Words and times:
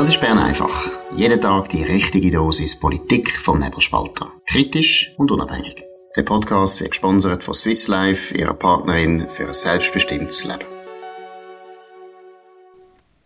Das 0.00 0.08
ist 0.08 0.18
Bern 0.22 0.38
einfach. 0.38 0.88
Jeden 1.14 1.42
Tag 1.42 1.68
die 1.68 1.82
richtige 1.82 2.30
Dosis 2.30 2.74
Politik 2.80 3.30
vom 3.36 3.60
Nebelspalter. 3.60 4.32
Kritisch 4.46 5.12
und 5.18 5.30
unabhängig. 5.30 5.84
Der 6.16 6.22
Podcast 6.22 6.80
wird 6.80 6.92
gesponsert 6.92 7.44
von 7.44 7.52
Swiss 7.52 7.86
Life, 7.86 8.34
ihrer 8.34 8.54
Partnerin 8.54 9.28
für 9.28 9.48
ein 9.48 9.52
selbstbestimmtes 9.52 10.46
Leben. 10.46 10.64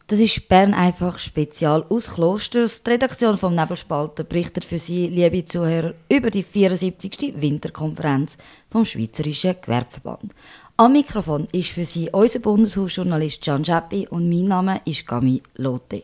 Das 0.09 0.19
ist 0.19 0.49
Bern 0.49 0.75
einfach 0.75 1.21
spezial 1.21 1.87
aus 1.89 2.13
Klosters. 2.13 2.83
Die 2.83 2.91
Redaktion 2.91 3.39
vom 3.39 3.55
Nebelspalter 3.55 4.25
berichtet 4.25 4.65
für 4.65 4.81
Sie, 4.81 5.07
liebe 5.07 5.45
Zuhörer, 5.45 5.95
über 6.11 6.31
die 6.31 6.43
74. 6.43 7.35
Winterkonferenz 7.37 8.37
vom 8.69 8.85
Schweizerischen 8.85 9.55
Gewerbeverband. 9.63 10.33
Am 10.77 10.91
Mikrofon 10.91 11.47
ist 11.53 11.69
für 11.69 11.85
Sie 11.85 12.11
unser 12.11 12.41
Bundeshausjournalist 12.41 13.45
Gian 13.45 13.65
Scheppi 13.65 14.09
und 14.11 14.29
mein 14.29 14.47
Name 14.47 14.81
ist 14.85 15.07
Gami 15.07 15.41
Lotte. 15.55 16.03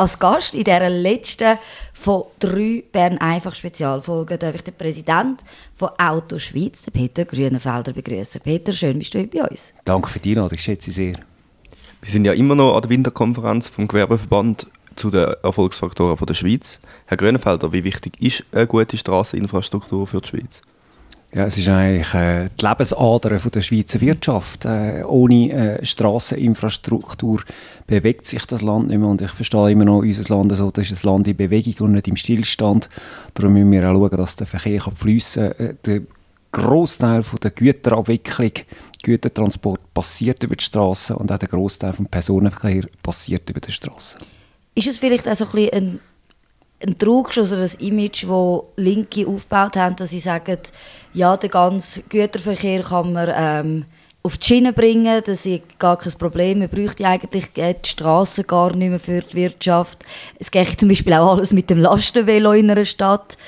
Als 0.00 0.18
Gast 0.18 0.54
in 0.54 0.64
dieser 0.64 0.88
letzten 0.88 1.58
von 1.92 2.22
drei 2.38 2.82
Bern 2.90 3.18
einfach 3.18 3.54
Spezialfolgen 3.54 4.38
darf 4.38 4.54
ich 4.54 4.62
den 4.62 4.72
Präsidenten 4.72 5.44
von 5.76 5.90
Auto 5.98 6.38
Schweiz, 6.38 6.86
Peter 6.90 7.26
Grünenfelder, 7.26 7.92
begrüßen. 7.92 8.40
Peter, 8.40 8.72
schön 8.72 8.98
bist 8.98 9.12
du 9.12 9.18
heute 9.18 9.36
bei 9.36 9.46
uns. 9.46 9.74
Danke 9.84 10.08
für 10.08 10.18
die 10.18 10.30
Einladung, 10.30 10.54
ich 10.54 10.62
schätze 10.62 10.90
sehr. 10.90 11.16
Wir 12.00 12.10
sind 12.10 12.24
ja 12.24 12.32
immer 12.32 12.54
noch 12.54 12.76
an 12.76 12.80
der 12.80 12.88
Winterkonferenz 12.88 13.68
vom 13.68 13.88
Gewerbeverband 13.88 14.68
zu 14.96 15.10
den 15.10 15.34
Erfolgsfaktoren 15.42 16.16
der 16.24 16.32
Schweiz. 16.32 16.80
Herr 17.04 17.18
Grünenfelder, 17.18 17.70
wie 17.74 17.84
wichtig 17.84 18.14
ist 18.22 18.44
eine 18.52 18.66
gute 18.66 18.96
Straßeninfrastruktur 18.96 20.06
für 20.06 20.22
die 20.22 20.28
Schweiz? 20.28 20.62
Ja, 21.32 21.44
es 21.44 21.56
ist 21.58 21.68
eigentlich 21.68 22.12
äh, 22.12 22.48
die 22.60 22.66
Lebensader 22.66 23.38
der 23.38 23.60
Schweizer 23.62 24.00
Wirtschaft. 24.00 24.64
Äh, 24.64 25.04
ohne 25.04 25.52
äh, 25.52 25.86
Straßeninfrastruktur 25.86 27.42
bewegt 27.86 28.24
sich 28.24 28.44
das 28.46 28.62
Land 28.62 28.88
nicht 28.88 28.98
mehr. 28.98 29.08
Und 29.08 29.22
ich 29.22 29.30
verstehe 29.30 29.70
immer 29.70 29.84
noch 29.84 30.00
unser 30.00 30.34
Land 30.34 30.56
so, 30.56 30.72
das 30.72 30.90
ist 30.90 31.04
ein 31.04 31.10
Land 31.10 31.28
in 31.28 31.36
Bewegung 31.36 31.86
und 31.86 31.92
nicht 31.92 32.08
im 32.08 32.16
Stillstand. 32.16 32.88
Darum 33.34 33.52
müssen 33.52 33.70
wir 33.70 33.88
auch 33.88 33.94
schauen, 33.94 34.16
dass 34.16 34.36
der 34.36 34.46
Verkehr 34.48 34.80
fließen 34.80 35.52
kann. 35.52 35.66
Äh, 35.66 35.74
der 35.86 36.00
Großteil 36.50 37.22
der 37.40 37.50
Güterabwicklung, 37.52 38.50
Gütertransport 39.04 39.94
passiert 39.94 40.42
über 40.42 40.56
die 40.56 40.64
Straße 40.64 41.16
und 41.16 41.30
auch 41.30 41.38
der 41.38 41.48
Großteil 41.48 41.92
des 41.92 42.08
Personenverkehr 42.10 42.86
passiert 43.04 43.48
über 43.48 43.60
die 43.60 43.70
Straße. 43.70 44.18
Ist 44.74 44.88
es 44.88 44.98
vielleicht 44.98 45.28
auch 45.28 45.36
so 45.36 45.44
ein 45.44 45.52
bisschen 45.52 45.70
ein 45.72 46.00
ein 46.84 46.98
Trugschluss 46.98 47.52
oder 47.52 47.62
ein 47.62 47.86
Image, 47.86 48.24
das 48.24 48.62
Linke 48.76 49.26
aufgebaut 49.26 49.76
haben, 49.76 49.96
dass 49.96 50.10
sie 50.10 50.20
sagen, 50.20 50.58
ja, 51.12 51.36
den 51.36 51.50
ganzen 51.50 52.04
Güterverkehr 52.08 52.82
kann 52.82 53.12
man 53.12 53.30
ähm, 53.34 53.84
auf 54.22 54.36
die 54.36 54.46
Schiene 54.46 54.72
bringen, 54.72 55.22
das 55.24 55.46
ist 55.46 55.78
gar 55.78 55.98
kein 55.98 56.12
Problem. 56.12 56.58
Man 56.58 56.68
bräuchte 56.68 57.06
eigentlich 57.06 57.46
die 57.52 57.74
Straßen 57.84 58.46
gar 58.46 58.74
nicht 58.76 58.90
mehr 58.90 59.00
für 59.00 59.20
die 59.20 59.34
Wirtschaft. 59.34 60.04
Es 60.38 60.50
geht 60.50 60.78
zum 60.78 60.88
Beispiel 60.88 61.14
auch 61.14 61.36
alles 61.36 61.52
mit 61.52 61.70
dem 61.70 61.78
Lastenvelo 61.78 62.52
in 62.52 62.70
einer 62.70 62.84
Stadt. 62.84 63.38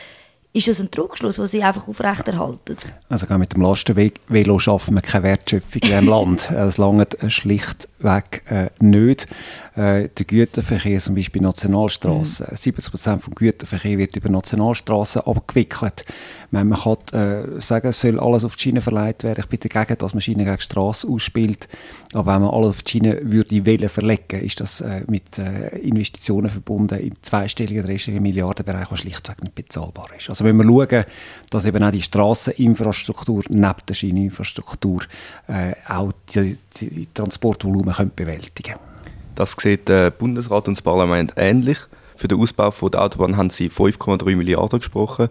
Ist 0.55 0.69
das 0.69 0.81
ein 0.81 0.91
Trugschluss, 0.91 1.37
den 1.37 1.47
Sie 1.47 1.63
einfach 1.63 1.89
aufrechterhalten? 1.89 2.77
Also 3.09 3.27
mit 3.39 3.55
dem 3.55 3.63
Lastenvelo 3.63 4.59
schaffen 4.59 4.95
wir 4.95 5.01
keine 5.01 5.25
Wertschöpfung 5.25 5.81
in 5.81 5.89
diesem 5.89 6.09
Land. 6.09 6.51
Es 6.63 6.77
langt 6.77 7.17
schlichtweg 7.29 8.43
äh, 8.51 8.69
nicht. 8.79 9.27
Äh, 9.75 10.11
der 10.11 10.27
Güterverkehr, 10.27 11.01
zum 11.01 11.15
Beispiel 11.15 11.41
Nationalstraßen, 11.41 12.47
mhm. 12.51 12.57
70 12.57 12.91
Prozent 12.91 13.27
des 13.27 13.35
Güterverkehrs 13.35 13.97
wird 13.97 14.17
über 14.17 14.29
Nationalstraßen 14.29 15.23
abgewickelt. 15.23 16.05
Man 16.53 16.71
kann 16.75 16.97
äh, 17.13 17.63
sagen, 17.63 17.89
es 17.89 18.01
soll 18.03 18.21
alles 18.21 18.45
auf 18.45 18.57
die 18.57 18.63
Schiene 18.63 18.83
verleiht 18.83 19.25
werden, 19.25 19.41
ich 19.41 19.49
bin 19.49 19.59
dagegen, 19.59 19.97
dass 19.99 20.13
man 20.13 20.21
Schiene 20.21 20.45
gegen 20.45 20.59
Straße 20.59 21.09
ausspielt. 21.09 21.67
Aber 22.13 22.35
wenn 22.35 22.43
man 22.43 22.51
alles 22.51 22.69
auf 22.77 22.83
die 22.83 22.91
Schiene 22.91 23.21
würde 23.23 23.65
Welle 23.65 23.89
verlegen, 23.89 24.43
ist 24.43 24.61
das 24.61 24.83
äh, 24.83 25.03
mit 25.09 25.39
äh, 25.39 25.79
Investitionen 25.79 26.51
verbunden 26.51 26.99
im 26.99 27.15
zweistelligen, 27.23 27.87
dreistelligen 27.87 28.23
Milliardenbereich, 28.23 28.87
der 28.87 28.97
schlichtweg 28.97 29.43
nicht 29.43 29.55
bezahlbar 29.55 30.09
ist. 30.15 30.29
Also 30.29 30.45
wenn 30.45 30.57
wir 30.59 30.65
schauen, 30.65 31.05
dass 31.49 31.65
eben 31.65 31.83
auch 31.83 31.91
die 31.91 32.03
Strasseninfrastruktur 32.03 33.45
neben 33.49 33.75
der 33.89 33.95
Schieneninfrastruktur 33.95 35.01
äh, 35.49 35.73
auch 35.89 36.13
die, 36.35 36.59
die, 36.77 36.91
die 36.91 37.09
Transportvolumen 37.15 37.95
können 37.95 38.13
bewältigen 38.15 38.75
können. 38.75 38.93
Das 39.37 39.57
sieht 39.59 39.89
der 39.89 40.11
Bundesrat 40.11 40.69
und 40.69 40.77
das 40.77 40.83
Parlament 40.83 41.33
ähnlich. 41.37 41.79
Für 42.15 42.29
den 42.29 42.39
Ausbau 42.39 42.71
der 42.91 43.01
Autobahn 43.01 43.39
haben 43.39 43.49
sie 43.49 43.71
5,3 43.71 44.37
Milliarden 44.37 44.81
gesprochen. 44.81 45.31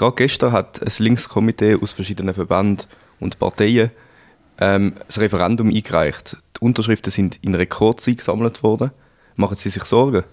Gerade 0.00 0.16
gestern 0.16 0.52
hat 0.52 0.80
ein 0.80 1.04
Linkskomitee 1.04 1.74
aus 1.74 1.92
verschiedenen 1.92 2.34
Verbänden 2.34 2.86
und 3.20 3.38
Parteien 3.38 3.90
ähm, 4.58 4.94
das 5.06 5.18
Referendum 5.18 5.68
eingereicht. 5.68 6.38
Die 6.56 6.64
Unterschriften 6.64 7.10
sind 7.10 7.38
in 7.42 7.54
Rekordzeit 7.54 8.16
gesammelt 8.16 8.62
worden. 8.62 8.92
Machen 9.36 9.56
Sie 9.56 9.68
sich 9.68 9.84
Sorgen? 9.84 10.24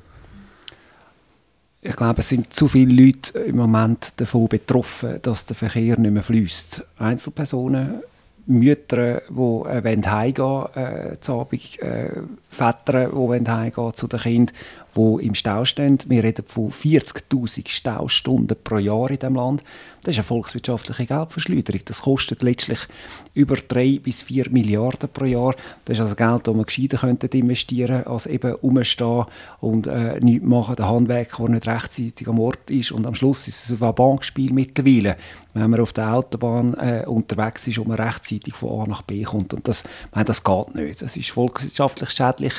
Ich 1.81 1.97
glaube, 1.97 2.19
es 2.19 2.29
sind 2.29 2.53
zu 2.53 2.69
viele 2.69 2.93
Leute 2.93 3.39
im 3.39 3.57
Moment 3.57 4.13
davon 4.15 4.47
betroffen, 4.47 5.19
dass 5.21 5.45
der 5.45 5.57
Verkehr 5.57 5.99
nicht 5.99 6.11
mehr 6.11 6.23
fließt. 6.23 6.85
Einzelpersonen 6.99 8.03
Mütter, 8.45 9.21
die 9.29 9.69
äh, 9.69 10.01
heimgehen 10.05 10.65
äh, 10.75 11.17
zu 11.19 11.41
Abend, 11.41 11.81
äh, 11.81 12.21
Väter, 12.47 13.09
die 13.09 13.49
heimgehen 13.49 13.93
zu 13.93 14.07
den 14.07 14.19
Kindern, 14.19 14.55
die 14.97 15.25
im 15.25 15.35
Stau 15.35 15.63
stehen. 15.65 15.99
Wir 16.07 16.23
reden 16.23 16.45
von 16.47 16.71
40'000 16.71 17.69
Staustunden 17.69 18.57
pro 18.63 18.77
Jahr 18.77 19.09
in 19.09 19.19
diesem 19.19 19.35
Land. 19.35 19.63
Das 20.03 20.15
ist 20.15 20.19
eine 20.19 20.23
volkswirtschaftliche 20.23 21.05
Geldverschleuderung. 21.05 21.81
Das 21.85 22.01
kostet 22.01 22.41
letztlich 22.41 22.79
über 23.33 23.55
3 23.55 23.99
bis 24.01 24.23
4 24.23 24.49
Milliarden 24.51 25.09
pro 25.11 25.25
Jahr. 25.25 25.53
Das 25.85 25.97
ist 25.97 26.01
also 26.01 26.15
Geld, 26.15 26.47
das 26.47 26.55
man 26.55 26.65
gescheiter 26.65 26.97
könnte 26.97 27.27
investieren 27.37 28.05
als 28.05 28.25
eben 28.25 28.53
rumstehen 28.53 29.25
und 29.59 29.87
äh, 29.87 30.19
nichts 30.21 30.45
machen. 30.45 30.77
Der 30.77 30.89
Handwerker, 30.89 31.43
der 31.43 31.55
nicht 31.55 31.67
rechtzeitig 31.67 32.27
am 32.27 32.39
Ort 32.39 32.71
ist. 32.71 32.91
Und 32.91 33.05
am 33.05 33.15
Schluss 33.15 33.47
ist 33.47 33.69
es 33.69 33.81
ein 33.81 33.95
Bankspiel 33.95 34.53
mittlerweile, 34.53 35.17
wenn 35.53 35.69
man 35.69 35.81
auf 35.81 35.93
der 35.93 36.13
Autobahn 36.13 36.73
äh, 36.75 37.03
unterwegs 37.05 37.67
ist 37.67 37.77
und 37.77 37.89
man 37.89 37.99
rechtzeitig 37.99 38.55
von 38.55 38.81
A 38.81 38.87
nach 38.87 39.01
B 39.01 39.23
kommt. 39.23 39.53
Und 39.53 39.67
das, 39.67 39.83
meine, 40.13 40.25
das 40.25 40.43
geht 40.43 40.75
nicht. 40.75 41.01
Das 41.01 41.17
ist 41.17 41.31
volkswirtschaftlich 41.31 42.11
schädlich 42.11 42.53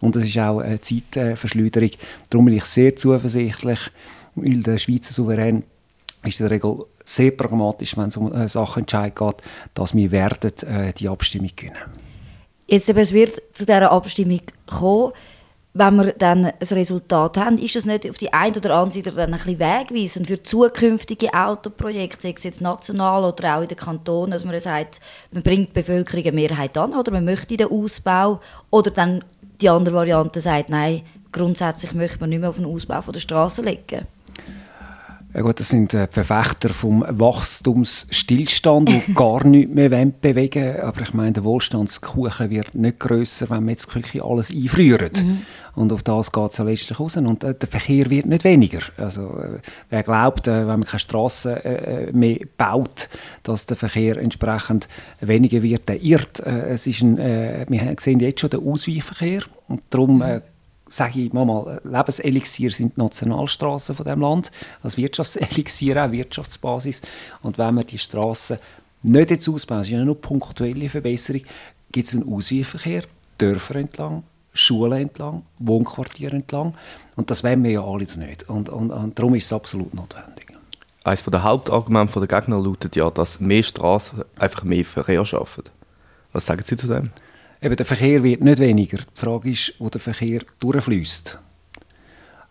und 0.00 0.16
es 0.16 0.24
ist 0.24 0.38
auch 0.38 0.60
eine 0.60 0.80
Zeitverschleuderung. 0.80 1.83
Darum 2.30 2.46
bin 2.46 2.56
ich 2.56 2.64
sehr 2.64 2.94
zuversichtlich, 2.96 3.90
weil 4.34 4.62
der 4.62 4.78
Schweizer 4.78 5.12
Souverän 5.12 5.62
ist 6.24 6.40
in 6.40 6.46
der 6.46 6.52
Regel 6.52 6.84
sehr 7.04 7.30
pragmatisch, 7.30 7.96
wenn 7.96 8.08
es 8.08 8.16
um 8.16 8.32
äh, 8.32 8.48
Sachen 8.48 8.80
entscheiden 8.80 9.14
geht, 9.14 9.36
dass 9.74 9.94
wir 9.94 10.10
werden 10.10 10.52
äh, 10.62 10.92
die 10.92 11.08
Abstimmung 11.08 11.50
gewinnen. 11.54 11.76
Jetzt 12.66 12.88
es 12.88 13.12
wird 13.12 13.42
zu 13.52 13.66
dieser 13.66 13.92
Abstimmung 13.92 14.40
kommen 14.66 15.12
wenn 15.76 15.96
wir 15.96 16.12
dann 16.12 16.44
ein 16.46 16.54
Resultat 16.60 17.36
haben, 17.36 17.58
ist 17.58 17.74
das 17.74 17.84
nicht 17.84 18.08
auf 18.08 18.16
die 18.16 18.32
eine 18.32 18.56
oder 18.56 18.76
andere 18.76 18.94
Seite 18.94 19.10
dann 19.10 19.34
ein 19.34 19.40
bisschen 19.40 19.58
wegweisend 19.58 20.28
für 20.28 20.40
zukünftige 20.40 21.34
Autoprojekte, 21.34 22.22
sei 22.22 22.34
es 22.36 22.44
jetzt 22.44 22.60
national 22.60 23.24
oder 23.24 23.56
auch 23.56 23.62
in 23.62 23.68
den 23.68 23.76
Kantonen, 23.76 24.30
dass 24.30 24.44
man 24.44 24.58
sagt, 24.60 25.00
man 25.32 25.42
bringt 25.42 25.70
die 25.70 25.80
Bevölkerung 25.80 26.22
eine 26.22 26.32
Mehrheit 26.32 26.78
an 26.78 26.94
oder 26.94 27.10
man 27.10 27.24
möchte 27.24 27.56
den 27.56 27.66
Ausbau 27.66 28.40
oder 28.70 28.92
dann 28.92 29.24
die 29.60 29.68
andere 29.68 29.96
Variante 29.96 30.40
sagt, 30.40 30.70
nein, 30.70 31.02
grundsätzlich 31.34 31.92
möchte 31.92 32.20
man 32.20 32.30
nicht 32.30 32.40
mehr 32.40 32.48
auf 32.48 32.56
den 32.56 32.64
Ausbau 32.64 33.02
der 33.12 33.20
Straße 33.20 33.60
legen. 33.60 34.06
Ja 35.34 35.42
gut, 35.42 35.58
das 35.58 35.68
sind 35.68 35.92
äh, 35.94 36.06
Verfechter 36.08 36.68
vom 36.68 37.04
Wachstumsstillstand, 37.08 38.88
die 38.88 39.12
gar 39.14 39.44
nichts 39.44 39.74
mehr 39.74 39.88
bewegen 39.88 40.62
wollen. 40.62 40.80
Aber 40.80 41.00
ich 41.00 41.12
meine, 41.12 41.32
der 41.32 41.42
Wohlstandskuchen 41.42 42.50
wird 42.50 42.76
nicht 42.76 43.00
grösser, 43.00 43.50
wenn 43.50 43.64
wir 43.64 43.72
jetzt 43.72 43.92
wirklich 43.92 44.22
alles 44.22 44.54
einfrieren. 44.54 45.10
Mhm. 45.12 45.38
Und 45.74 45.92
auf 45.92 46.04
das 46.04 46.30
geht 46.30 46.52
es 46.52 46.58
ja 46.58 46.64
letztlich 46.64 47.00
raus. 47.00 47.16
Und 47.16 47.42
äh, 47.42 47.52
der 47.52 47.68
Verkehr 47.68 48.08
wird 48.10 48.26
nicht 48.26 48.44
weniger. 48.44 48.78
Also, 48.96 49.22
äh, 49.22 49.58
wer 49.90 50.04
glaubt, 50.04 50.46
äh, 50.46 50.68
wenn 50.68 50.78
man 50.78 50.84
keine 50.84 51.00
Straßen 51.00 51.56
äh, 51.56 52.12
mehr 52.12 52.38
baut, 52.56 53.08
dass 53.42 53.66
der 53.66 53.76
Verkehr 53.76 54.16
entsprechend 54.18 54.88
weniger 55.20 55.62
wird, 55.62 55.88
der 55.88 56.00
irrt. 56.00 56.38
Es 56.46 56.86
ist 56.86 57.02
ein, 57.02 57.18
wir 57.18 57.96
sehen 57.98 58.20
jetzt 58.20 58.40
schon 58.40 58.50
den 58.50 58.64
Ausweichverkehr. 58.64 59.42
Und 59.66 59.82
darum 59.90 60.22
sage 60.96 61.20
ich 61.20 61.32
mal, 61.32 61.80
Lebenselixier 61.84 62.70
sind 62.70 62.96
die 62.96 63.00
Nationalstraßen 63.00 63.94
von 63.94 64.04
dem 64.04 64.20
Land, 64.20 64.50
als 64.82 64.96
Wirtschaftselixier 64.96 66.04
auch 66.04 66.12
Wirtschaftsbasis. 66.12 67.02
Und 67.42 67.58
wenn 67.58 67.74
wir 67.74 67.84
die 67.84 67.98
Straßen 67.98 68.58
nicht 69.02 69.30
jetzt 69.30 69.48
ausbauen, 69.48 69.80
es 69.80 69.88
ist 69.88 69.92
ja 69.92 70.04
nur 70.04 70.20
punktuelle 70.20 70.88
Verbesserung, 70.88 71.42
gibt 71.92 72.08
es 72.08 72.14
einen 72.14 72.32
Ausweichverkehr, 72.32 73.02
Dörfer 73.38 73.76
entlang, 73.76 74.22
Schulen 74.52 75.02
entlang, 75.02 75.42
Wohnquartiere 75.58 76.36
entlang. 76.36 76.74
Und 77.16 77.30
das 77.30 77.42
wollen 77.44 77.62
wir 77.64 77.72
ja 77.72 77.84
alles 77.84 78.16
nicht. 78.16 78.48
Und, 78.48 78.68
und, 78.68 78.90
und 78.90 79.18
darum 79.18 79.34
ist 79.34 79.46
es 79.46 79.52
absolut 79.52 79.92
notwendig. 79.94 80.46
Eines 81.02 81.22
der 81.22 81.42
Hauptargumente 81.42 82.18
der 82.18 82.40
Gegner 82.40 82.58
lautet 82.58 82.96
ja, 82.96 83.10
dass 83.10 83.38
mehr 83.40 83.62
Straßen 83.62 84.24
einfach 84.36 84.62
mehr 84.62 84.84
Verkehr 84.84 85.26
schaffen. 85.26 85.64
Was 86.32 86.46
sagen 86.46 86.62
Sie 86.64 86.76
zu 86.76 86.86
dem? 86.86 87.10
Eben, 87.64 87.76
der 87.76 87.86
Verkehr 87.86 88.22
wird 88.22 88.42
nicht 88.42 88.58
weniger. 88.58 88.98
Die 88.98 89.20
Frage 89.20 89.50
ist, 89.50 89.72
wo 89.78 89.88
der 89.88 89.98
Verkehr 89.98 90.40
durchfließt. 90.60 91.38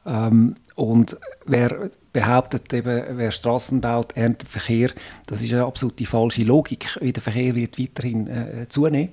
Ähm, 0.08 0.56
und 0.74 1.18
wer 1.46 1.92
behauptet, 2.12 2.74
eben, 2.74 3.04
wer 3.12 3.30
Straßen 3.30 3.80
baut, 3.80 4.18
erntet 4.18 4.50
Verkehr, 4.50 4.90
das 5.28 5.44
ist 5.44 5.54
eine 5.54 5.66
absolut 5.66 6.00
die 6.00 6.08
falsche 6.08 6.42
Logik. 6.42 6.88
Der 7.00 7.22
Verkehr 7.22 7.54
wird 7.54 7.78
weiterhin 7.78 8.26
äh, 8.26 8.66
zunehmen. 8.70 9.10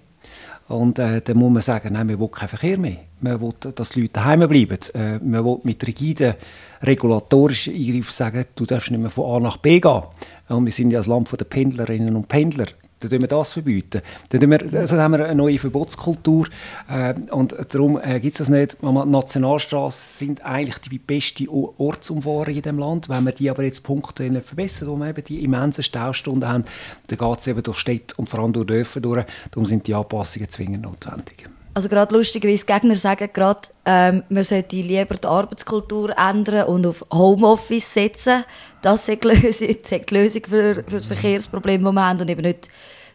Und 0.69 0.99
äh, 0.99 1.21
dann 1.21 1.37
muss 1.37 1.53
man 1.53 1.61
sagen, 1.61 1.93
nein, 1.93 2.09
wir 2.09 2.19
wollen 2.19 2.31
keinen 2.31 2.49
Verkehr 2.49 2.79
mehr. 2.79 2.97
Man 3.21 3.39
will, 3.39 3.53
dass 3.75 3.91
die 3.91 4.01
Leute 4.01 4.15
daheim 4.15 4.49
bleiben. 4.49 4.79
Äh, 4.95 5.19
man 5.19 5.45
will 5.45 5.59
mit 5.65 5.87
rigiden 5.87 6.33
regulatorischen 6.81 7.75
Eingriffen 7.75 8.13
sagen, 8.13 8.47
du 8.55 8.65
darfst 8.65 8.91
nicht 8.91 9.01
mehr 9.01 9.11
von 9.11 9.37
A 9.37 9.41
nach 9.41 9.59
B 9.59 9.79
gehen. 9.79 10.03
Und 10.49 10.65
wir 10.65 10.73
sind 10.73 10.93
ja 10.93 11.01
das 11.01 11.09
Land 11.09 11.31
der 11.39 11.45
Pendlerinnen 11.45 12.17
und 12.17 12.27
Pendler. 12.27 12.69
Dann 13.01 13.11
tun 13.11 13.21
wir 13.21 13.29
das 13.29 13.53
verbieten. 13.53 14.03
Dann 14.29 14.51
wir, 14.51 14.81
also 14.81 14.97
haben 14.99 15.13
wir 15.13 15.25
eine 15.25 15.35
neue 15.35 15.59
Verbotskultur. 15.59 16.47
Äh, 16.89 17.15
und 17.31 17.57
darum 17.71 17.99
äh, 18.01 18.21
gibt 18.21 18.35
es 18.35 18.39
das 18.39 18.49
nicht. 18.49 18.83
Nationalstraßen 18.83 20.19
sind 20.19 20.45
eigentlich 20.45 20.79
die 20.79 20.99
beste 20.99 21.49
Ortsumfahrung 21.51 22.55
in 22.55 22.63
dem 22.63 22.79
Land. 22.79 23.09
Wenn 23.09 23.25
wir 23.25 23.33
die 23.33 23.51
aber 23.51 23.65
jetzt 23.65 23.89
nicht 23.89 24.47
verbessern, 24.47 24.89
wo 24.89 24.97
wir 24.97 25.09
eben 25.09 25.25
die 25.25 25.43
immensen 25.43 25.83
Staustunden 25.83 26.49
haben, 26.49 26.65
dann 27.07 27.19
geht 27.19 27.39
es 27.39 27.47
eben 27.47 27.63
durch 27.63 27.79
Städte 27.79 28.15
und 28.17 28.31
vor 28.31 28.41
allem 28.41 28.53
durch 28.53 28.67
Dörfer 28.67 29.01
durch. 29.01 29.25
Darum 29.51 29.65
sind 29.65 29.87
die 29.87 29.95
Anpassungen 29.95 30.49
zwingend 30.49 30.83
notwendig. 30.83 31.49
Also 31.73 31.89
gerade 31.89 32.15
lustigerweise, 32.15 32.67
Gegner 32.67 32.97
sagen 32.97 33.29
gerade, 33.33 33.69
ähm, 33.85 34.25
man 34.29 34.43
sollte 34.43 34.77
lieber 34.77 35.15
die 35.15 35.27
Arbeitskultur 35.27 36.17
ändern 36.19 36.67
und 36.67 36.85
auf 36.85 37.05
Homeoffice 37.13 37.95
setzen. 37.95 38.45
Das 38.83 39.09
ist 39.09 39.23
die 39.23 39.29
Lösung, 39.29 39.77
die 39.91 40.15
Lösung 40.15 40.43
für, 40.49 40.75
für 40.75 40.83
das 40.91 41.07
Verkehrsproblem, 41.07 41.83
das 41.83 41.93
wir 41.93 42.05
haben 42.05 42.21
und 42.21 42.29
eben 42.29 42.43
nicht 42.43 42.69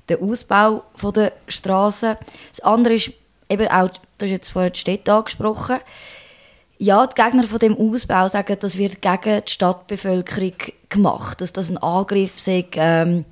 der 0.07 0.21
Ausbau 0.21 0.83
der 1.13 1.33
Straßen. 1.47 2.15
Das 2.51 2.59
andere 2.61 2.93
ist 2.93 3.11
eben 3.49 3.67
auch, 3.67 3.89
du 3.89 4.25
hast 4.25 4.31
jetzt 4.31 4.49
vorhin 4.49 4.71
die 4.71 4.79
Städte 4.79 5.13
angesprochen, 5.13 5.79
ja, 6.77 7.07
die 7.07 7.21
Gegner 7.21 7.43
von 7.43 7.59
dem 7.59 7.77
Ausbau 7.77 8.27
sagen, 8.27 8.57
das 8.59 8.77
wird 8.77 9.01
gegen 9.01 9.43
die 9.45 9.51
Stadtbevölkerung 9.51 10.53
gemacht, 10.89 11.39
dass 11.39 11.53
das 11.53 11.69
ein 11.69 11.77
Angriff 11.77 12.39
sei, 12.39 12.65
ähm, 12.75 13.25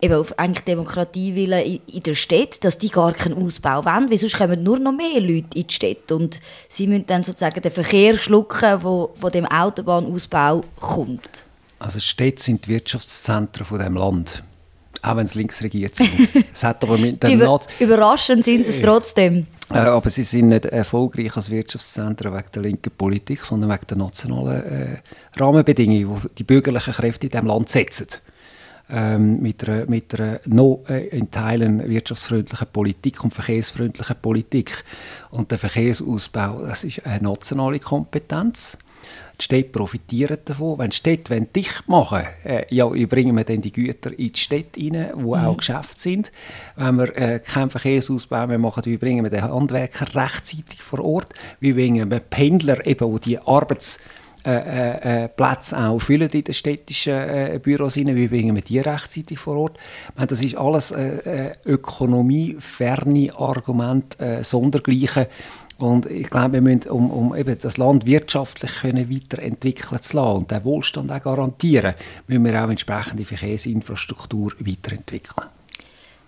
eben 0.00 0.14
auf 0.14 0.38
eigentlich 0.38 0.64
Demokratiewillen 0.64 1.64
in, 1.64 1.80
in 1.86 2.00
der 2.00 2.14
Stadt, 2.14 2.62
dass 2.64 2.78
die 2.78 2.88
gar 2.88 3.12
keinen 3.12 3.42
Ausbau 3.42 3.84
wollen, 3.84 4.10
weil 4.10 4.18
sonst 4.18 4.36
kommen 4.36 4.62
nur 4.62 4.78
noch 4.78 4.92
mehr 4.92 5.20
Leute 5.20 5.58
in 5.58 5.66
die 5.66 5.72
Stadt 5.72 6.12
und 6.12 6.40
sie 6.68 6.86
müssen 6.86 7.06
dann 7.06 7.22
sozusagen 7.22 7.60
den 7.60 7.72
Verkehr 7.72 8.16
schlucken, 8.16 8.60
der 8.60 8.80
von 8.80 9.32
dem 9.32 9.46
Autobahnausbau 9.46 10.62
kommt. 10.80 11.44
Also 11.78 12.00
Städte 12.00 12.42
sind 12.42 12.66
die 12.66 12.70
Wirtschaftszentren 12.70 13.64
von 13.64 13.78
dem 13.78 13.94
Land, 13.94 14.42
auch 15.02 15.16
wenn 15.16 15.26
es 15.26 15.34
links 15.34 15.62
regiert 15.62 15.96
sind. 15.96 16.10
es 16.52 16.62
hat 16.62 16.82
aber 16.84 16.98
mit 16.98 17.22
der 17.22 17.32
über, 17.32 17.60
überraschend 17.78 18.44
sind 18.44 18.64
sie 18.64 18.72
es 18.72 18.82
trotzdem. 18.82 19.46
Äh, 19.70 19.78
aber 19.78 20.10
sie 20.10 20.24
sind 20.24 20.48
nicht 20.48 20.66
erfolgreich 20.66 21.34
als 21.36 21.48
Wirtschaftszentren 21.48 22.34
wegen 22.34 22.48
der 22.54 22.62
linken 22.62 22.90
Politik, 22.90 23.44
sondern 23.44 23.70
wegen 23.70 23.86
der 23.88 23.96
nationalen 23.96 24.64
äh, 24.64 24.96
Rahmenbedingungen, 25.38 26.20
die 26.22 26.34
die 26.36 26.44
bürgerlichen 26.44 26.92
Kräfte 26.92 27.28
in 27.28 27.30
diesem 27.30 27.46
Land 27.46 27.68
setzen 27.68 28.06
ähm, 28.90 29.40
mit, 29.40 29.68
einer, 29.68 29.86
mit 29.86 30.18
einer 30.18 30.40
noch 30.46 30.84
äh, 30.88 31.06
in 31.08 31.30
Teilen 31.30 31.88
wirtschaftsfreundlichen 31.88 32.68
Politik 32.72 33.22
und 33.22 33.32
verkehrsfreundlichen 33.32 34.16
Politik. 34.20 34.84
Und 35.30 35.50
der 35.50 35.58
Verkehrsausbau, 35.58 36.62
das 36.62 36.84
ist 36.84 37.06
eine 37.06 37.24
nationale 37.24 37.78
Kompetenz. 37.78 38.78
Die 39.38 39.44
Städte 39.44 39.70
profitieren 39.70 40.36
davon. 40.44 40.78
Wenn 40.78 40.90
die 40.90 40.96
Städte 40.96 41.40
dicht 41.40 41.88
machen 41.88 42.22
äh, 42.44 42.66
ja, 42.68 42.86
bringen 42.86 43.36
wir 43.36 43.44
dann 43.44 43.62
die 43.62 43.72
Güter 43.72 44.10
in 44.18 44.32
die 44.32 44.38
Städte 44.38 44.80
rein, 44.80 45.12
wo 45.14 45.34
mhm. 45.34 45.44
auch 45.44 45.56
Geschäfte 45.56 45.98
sind. 45.98 46.30
Wenn 46.76 46.96
wir 46.96 47.16
äh, 47.16 47.38
keinen 47.38 47.70
Verkehrsausbau 47.70 48.46
mehr 48.46 48.58
machen, 48.58 48.84
wie 48.84 48.98
bringen 48.98 49.24
wir 49.24 49.30
den 49.30 49.42
Handwerker 49.42 50.14
rechtzeitig 50.14 50.82
vor 50.82 51.02
Ort? 51.02 51.28
Wie 51.58 51.72
bringen 51.72 52.10
wir 52.10 52.20
Pendler, 52.20 52.86
eben, 52.86 53.10
wo 53.10 53.18
die 53.18 53.38
Arbeits- 53.38 53.98
äh, 54.44 54.52
äh, 54.52 55.24
äh, 55.24 55.28
Plätze 55.28 55.78
auch 55.78 55.98
füllen 55.98 56.30
in 56.30 56.44
den 56.44 56.54
städtischen 56.54 57.12
äh, 57.12 57.60
Büros 57.62 57.98
rein. 57.98 58.16
Wie 58.16 58.28
bringen 58.28 58.54
wir 58.54 58.62
die 58.62 58.78
rechtzeitig 58.78 59.38
vor 59.38 59.56
Ort? 59.56 59.78
Meine, 60.14 60.28
das 60.28 60.42
ist 60.42 60.56
alles 60.56 60.92
äh, 60.92 61.50
äh 61.50 61.52
ökonomieferne 61.66 63.30
Argumente, 63.36 64.18
äh, 64.18 64.42
Sondergleichen. 64.42 65.26
Und 65.76 66.06
ich 66.06 66.30
glaube, 66.30 66.54
wir 66.54 66.60
müssen, 66.62 66.90
um, 66.90 67.10
um 67.10 67.36
eben 67.36 67.56
das 67.60 67.76
Land 67.76 68.06
wirtschaftlich 68.06 68.80
können 68.80 69.10
weiterentwickeln 69.10 70.00
zu 70.00 70.16
lassen 70.16 70.36
und 70.36 70.50
den 70.50 70.64
Wohlstand 70.64 71.12
auch 71.12 71.20
garantieren, 71.20 71.94
müssen 72.26 72.44
wir 72.44 72.64
auch 72.64 72.70
entsprechende 72.70 73.26
Verkehrsinfrastruktur 73.26 74.52
weiterentwickeln. 74.60 75.48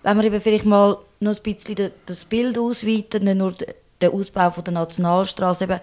Wenn 0.03 0.17
wir 0.17 0.25
eben 0.25 0.41
vielleicht 0.41 0.65
mal 0.65 0.97
noch 1.19 1.35
ein 1.35 1.43
bisschen 1.43 1.91
das 2.05 2.25
Bild 2.25 2.59
ausweiten, 2.59 3.23
nicht 3.23 3.37
nur 3.37 3.53
den 4.01 4.11
Ausbau 4.11 4.49
der 4.49 4.73
Nationalstraße, 4.73 5.63
eben 5.63 5.79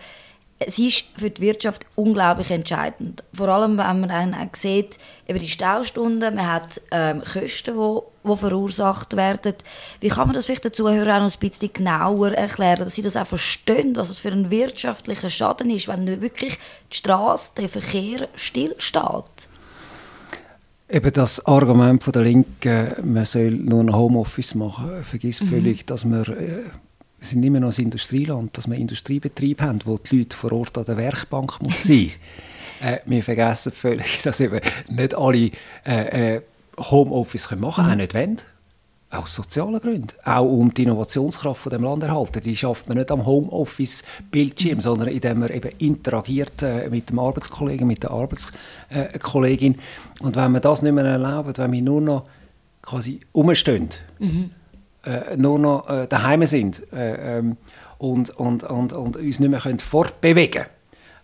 es 0.63 0.79
ist 0.79 1.05
für 1.17 1.31
die 1.31 1.41
Wirtschaft 1.41 1.87
unglaublich 1.95 2.51
entscheidend. 2.51 3.25
Vor 3.33 3.49
allem, 3.49 3.79
wenn 3.79 4.01
man 4.01 4.09
dann 4.11 4.37
sieht, 4.53 4.99
über 5.27 5.39
die 5.39 5.49
Staustunden, 5.49 6.35
man 6.35 6.53
hat 6.53 6.83
ähm, 6.91 7.23
Kosten, 7.23 7.75
die, 7.75 8.29
die 8.29 8.37
verursacht 8.37 9.17
werden. 9.17 9.55
Wie 10.01 10.09
kann 10.09 10.29
man 10.29 10.35
das 10.35 10.45
vielleicht 10.45 10.65
den 10.65 10.75
Zuhörern 10.75 11.25
noch 11.25 11.35
ein 11.35 11.41
bisschen 11.41 11.73
genauer 11.73 12.33
erklären, 12.33 12.81
dass 12.81 12.95
sie 12.95 13.01
das 13.01 13.17
auch 13.17 13.27
verstehen, 13.27 13.97
was 13.97 14.11
es 14.11 14.19
für 14.19 14.33
ein 14.33 14.51
wirtschaftlicher 14.51 15.31
Schaden 15.31 15.71
ist, 15.71 15.89
wenn 15.89 16.21
wirklich 16.21 16.59
die 16.93 16.97
Straße, 16.97 17.53
der 17.57 17.71
Verkehr 17.71 18.29
stillsteht? 18.35 19.49
Eben 20.91 21.13
das 21.15 21.47
Argument 21.47 22.05
von 22.05 22.13
der 22.13 22.23
Linken, 22.23 22.93
man 23.03 23.25
soll 23.25 23.53
nur 23.53 23.83
ein 23.83 23.97
Homeoffice 23.97 24.55
machen, 24.57 25.05
vergisst 25.05 25.43
mhm. 25.45 25.47
völlig, 25.47 25.87
dass 25.87 26.05
man 26.05 26.25
äh, 26.25 26.65
wir 27.21 27.29
sind 27.29 27.43
immer 27.43 27.61
noch 27.61 27.77
ein 27.77 27.85
Industrieland, 27.85 28.57
dass 28.57 28.69
wir 28.69 28.77
Industriebetriebe 28.77 29.63
haben, 29.63 29.79
wo 29.85 29.99
die 29.99 30.19
Leute 30.19 30.37
vor 30.37 30.53
Ort 30.53 30.79
an 30.79 30.87
der 30.87 30.97
Werkbank 30.97 31.63
muss 31.63 31.85
sein 31.85 32.11
äh, 32.81 32.99
Wir 33.05 33.23
vergessen 33.23 33.73
völlig, 33.73 34.23
dass 34.23 34.41
eben 34.41 34.61
nicht 34.89 35.15
alle 35.15 35.51
äh, 35.85 36.37
äh, 36.37 36.43
Homeoffice 36.79 37.51
machen 37.57 37.85
können, 37.85 37.87
mhm. 37.87 37.93
auch 37.93 37.97
nicht 37.97 38.15
wollen. 38.15 38.37
Aus 39.13 39.35
sozialen 39.35 39.81
Gründen. 39.81 40.15
Auch 40.25 40.45
um 40.45 40.73
die 40.73 40.85
Innovationskraft 40.85 41.61
von 41.61 41.71
dem 41.71 41.83
Land 41.83 42.05
erhalten. 42.05 42.41
Die 42.43 42.57
schafft 42.57 42.89
man 42.89 42.97
nicht 42.97 43.11
am 43.11 43.27
Homeoffice-Bildschirm, 43.27 44.77
mhm. 44.77 44.81
sondern 44.81 45.09
indem 45.09 45.41
man 45.41 45.51
eben 45.51 45.73
interagiert 45.79 46.63
äh, 46.63 46.89
mit 46.89 47.11
dem 47.11 47.19
Arbeitskollegen, 47.19 47.87
mit 47.87 48.05
der 48.05 48.13
Arbeitskollegin. 48.13 49.79
Und 50.21 50.37
wenn 50.37 50.53
man 50.53 50.63
das 50.63 50.83
nicht 50.83 50.93
mehr 50.93 51.05
erlaubt, 51.05 51.59
wenn 51.59 51.73
wir 51.73 51.83
nur 51.83 52.01
noch 52.01 52.25
quasi 52.83 53.21
umstehen, 53.33 53.89
mhm 54.21 54.53
äh, 55.05 55.37
nur 55.37 55.59
noch 55.59 55.89
äh, 55.89 56.07
daheim 56.07 56.45
sind 56.47 56.83
äh, 56.93 57.39
ähm, 57.39 57.57
und, 57.99 58.31
und, 58.31 58.65
und, 58.65 58.93
und 58.93 59.17
uns 59.17 59.41
nicht 59.41 59.51
mehr 59.51 59.61
können 59.61 59.79
fortbewegen 59.79 60.63
können, 60.63 60.81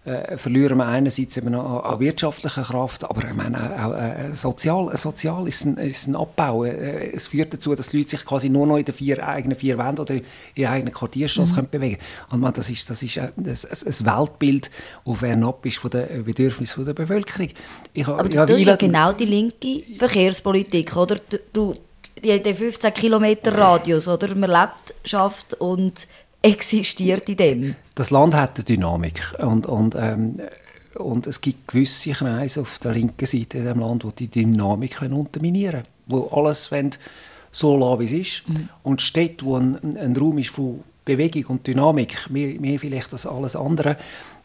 äh, 0.07 0.37
verlieren 0.37 0.79
wir 0.79 0.87
einerseits 0.87 1.37
eben 1.37 1.55
an, 1.55 1.81
an 1.81 1.99
wirtschaftlicher 1.99 2.63
Kraft, 2.63 3.05
aber 3.05 3.25
ich 3.29 3.35
meine, 3.35 3.59
auch, 3.85 3.93
äh, 3.93 4.33
sozial, 4.35 4.97
sozial 4.97 5.49
ist 5.49 5.65
ein, 5.65 5.77
ist 5.79 6.07
ein 6.07 6.15
Abbau. 6.15 6.65
Äh, 6.65 7.11
es 7.13 7.27
führt 7.27 7.53
dazu, 7.53 7.75
dass 7.75 7.89
die 7.89 7.99
Leute 7.99 8.11
sich 8.11 8.25
quasi 8.25 8.49
nur 8.49 8.69
noch 8.69 8.77
in 8.77 8.85
den 8.85 8.95
vier, 8.95 9.27
eigenen 9.27 9.57
vier 9.57 9.79
Wänden 9.79 10.03
oder 10.03 10.15
in 10.15 10.23
der 10.57 10.71
eigenen 10.71 10.95
Quartierstraße 10.95 11.53
mhm. 11.53 11.57
können 11.57 11.69
bewegen 11.71 12.01
können. 12.31 12.45
Und 12.45 12.57
das 12.57 12.71
ist, 12.71 12.89
das 12.89 13.03
ist 13.03 13.19
ein, 13.19 13.33
ein, 13.37 13.49
ein 13.49 13.57
Weltbild, 14.07 14.71
das 15.05 15.19
fernab 15.19 15.67
ist 15.67 15.79
von 15.79 15.91
den 15.91 16.25
Bedürfnissen 16.25 16.85
der 16.85 16.95
Bevölkerung. 16.95 17.49
Ich, 17.93 18.07
aber 18.07 18.31
ja, 18.31 18.47
das 18.47 18.61
ist 18.61 18.79
genau 18.79 19.13
die 19.13 19.25
linke 19.25 19.83
Verkehrspolitik, 19.99 20.97
oder? 20.97 21.17
Du, 21.53 21.75
die, 22.23 22.43
der 22.43 22.55
15 22.55 22.95
Kilometer 22.95 23.57
Radius, 23.57 24.09
oder? 24.09 24.35
Man 24.35 24.51
lebt, 24.51 24.95
schafft 25.05 25.55
und 25.55 26.07
existiert 26.43 27.29
in 27.29 27.37
dem. 27.37 27.75
Das 27.95 28.11
Land 28.11 28.35
hat 28.35 28.57
eine 28.57 28.65
Dynamik 28.65 29.21
und, 29.39 29.67
und, 29.67 29.95
ähm, 29.95 30.41
und 30.95 31.27
es 31.27 31.41
gibt 31.41 31.69
gewisse 31.69 32.13
Kreise 32.13 32.61
auf 32.61 32.79
der 32.79 32.93
linken 32.93 33.27
Seite 33.27 33.59
in 33.59 33.65
dem 33.65 33.81
Land, 33.81 34.05
die 34.05 34.29
die 34.29 34.45
Dynamik 34.45 34.97
können 34.97 35.15
unterminieren 35.15 35.83
können, 35.83 35.87
wo 36.07 36.27
alles 36.29 36.71
wollen, 36.71 36.91
so 37.51 37.77
lassen, 37.77 38.01
wie 38.01 38.05
es 38.05 38.13
ist. 38.13 38.49
Mhm. 38.49 38.69
Und 38.83 39.03
Städte, 39.03 39.45
wo 39.45 39.57
ein, 39.57 39.97
ein 39.97 40.17
Raum 40.17 40.39
ist 40.39 40.51
von 40.51 40.83
Bewegung 41.05 41.45
und 41.47 41.67
Dynamik, 41.67 42.31
mehr, 42.31 42.61
mehr 42.61 42.79
vielleicht 42.79 43.13
als 43.13 43.27
alles 43.27 43.57
andere, 43.57 43.97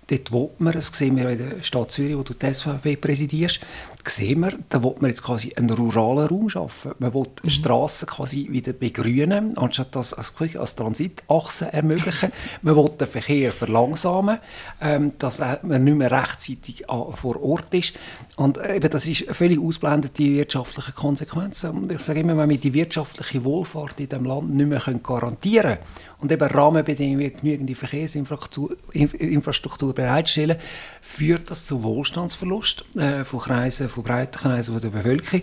dort 0.08 0.32
will 0.32 0.50
man, 0.60 0.74
das 0.74 0.88
sehen 0.88 1.18
wir 1.18 1.30
in 1.30 1.38
der 1.38 1.64
Stadt 1.64 1.92
Zürich, 1.92 2.18
wo 2.18 2.24
du 2.24 2.34
die 2.34 2.54
SVP 2.54 2.96
präsidierst, 2.98 3.62
sehen 4.10 4.42
wir, 4.42 4.52
da 4.70 4.84
will 4.84 4.96
man 5.00 5.10
jetzt 5.10 5.24
quasi 5.24 5.54
einen 5.56 5.70
ruralen 5.70 6.28
Raum 6.28 6.50
schaffen. 6.50 6.94
Man 7.00 7.14
will 7.14 7.26
mhm. 7.44 7.50
Straßen 7.50 8.08
quasi 8.08 8.48
wieder 8.50 8.74
begrünen, 8.74 9.58
anstatt 9.58 9.96
das 9.96 10.14
als, 10.14 10.34
als 10.56 10.76
Transitachse 10.76 11.72
ermöglichen. 11.72 12.32
man 12.62 12.76
will 12.76 12.90
den 12.90 13.08
Verkehr 13.08 13.52
verlangsamen, 13.52 14.40
ähm, 14.80 15.14
dass 15.20 15.40
man 15.40 15.84
nicht 15.84 15.98
mehr 15.98 16.12
rechtzeitig 16.12 16.86
vor 16.88 17.42
Ort 17.44 17.74
ist. 17.74 17.94
Und 18.36 18.58
äh, 18.58 18.76
eben, 18.78 18.90
das 18.90 19.08
ist 19.08 19.26
völlig 19.32 19.60
ausblendet, 19.60 20.18
die 20.18 20.38
wirtschaftlichen 20.38 20.96
Konsequenzen. 20.96 21.72
Und 21.72 21.92
ich 21.92 22.00
sage 22.00 22.22
immer, 22.22 22.38
wenn 22.38 22.50
wir 22.50 22.58
die 22.58 22.74
wirtschaftliche 22.74 23.44
Wohlfahrt 23.44 24.00
in 24.00 24.10
diesem 24.10 24.26
Land 24.26 24.54
nicht 24.54 24.68
mehr 24.68 24.82
garantieren 25.02 25.78
können 25.78 26.11
und 26.22 26.32
eben 26.32 26.48
Rahmenbedingungen 26.48 27.34
genügend 27.34 27.76
Verkehrsinfrastruktur 27.76 29.94
bereitstellen, 29.94 30.58
führt 31.02 31.52
das 31.52 31.66
zu 31.66 31.84
Wohlstandsverlust 31.84 32.86
äh, 32.96 33.24
von 33.24 33.40
Kreisen 33.40 33.90
von 33.90 34.04
breiten 34.04 34.38
Kreisen 34.38 34.80
der 34.80 34.90
Bevölkerung. 34.90 35.42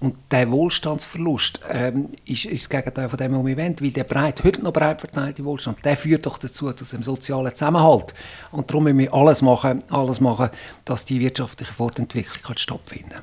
Und 0.00 0.16
der 0.30 0.48
Wohlstandsverlust 0.50 1.60
ähm, 1.68 2.10
ist, 2.24 2.44
ist 2.44 2.62
das 2.62 2.70
Gegenteil 2.70 3.08
von 3.08 3.18
dem, 3.18 3.32
was 3.32 3.44
wir 3.44 3.56
wollen, 3.56 3.74
weil 3.80 3.90
der 3.90 4.04
breit, 4.04 4.44
heute 4.44 4.62
noch 4.62 4.72
breit 4.72 5.00
verteilte 5.00 5.44
Wohlstand, 5.44 5.84
der 5.84 5.96
führt 5.96 6.26
doch 6.26 6.38
dazu, 6.38 6.72
zu 6.72 6.84
dem 6.84 7.02
sozialen 7.02 7.52
Zusammenhalt. 7.52 8.14
Und 8.52 8.70
darum 8.70 8.84
müssen 8.84 8.98
wir 8.98 9.12
alles 9.12 9.42
machen, 9.42 9.82
alles 9.88 10.20
machen, 10.20 10.50
dass 10.84 11.04
die 11.04 11.18
wirtschaftliche 11.18 11.72
Fortentwicklung 11.72 12.56
stattfinden 12.56 13.10
kann. 13.10 13.22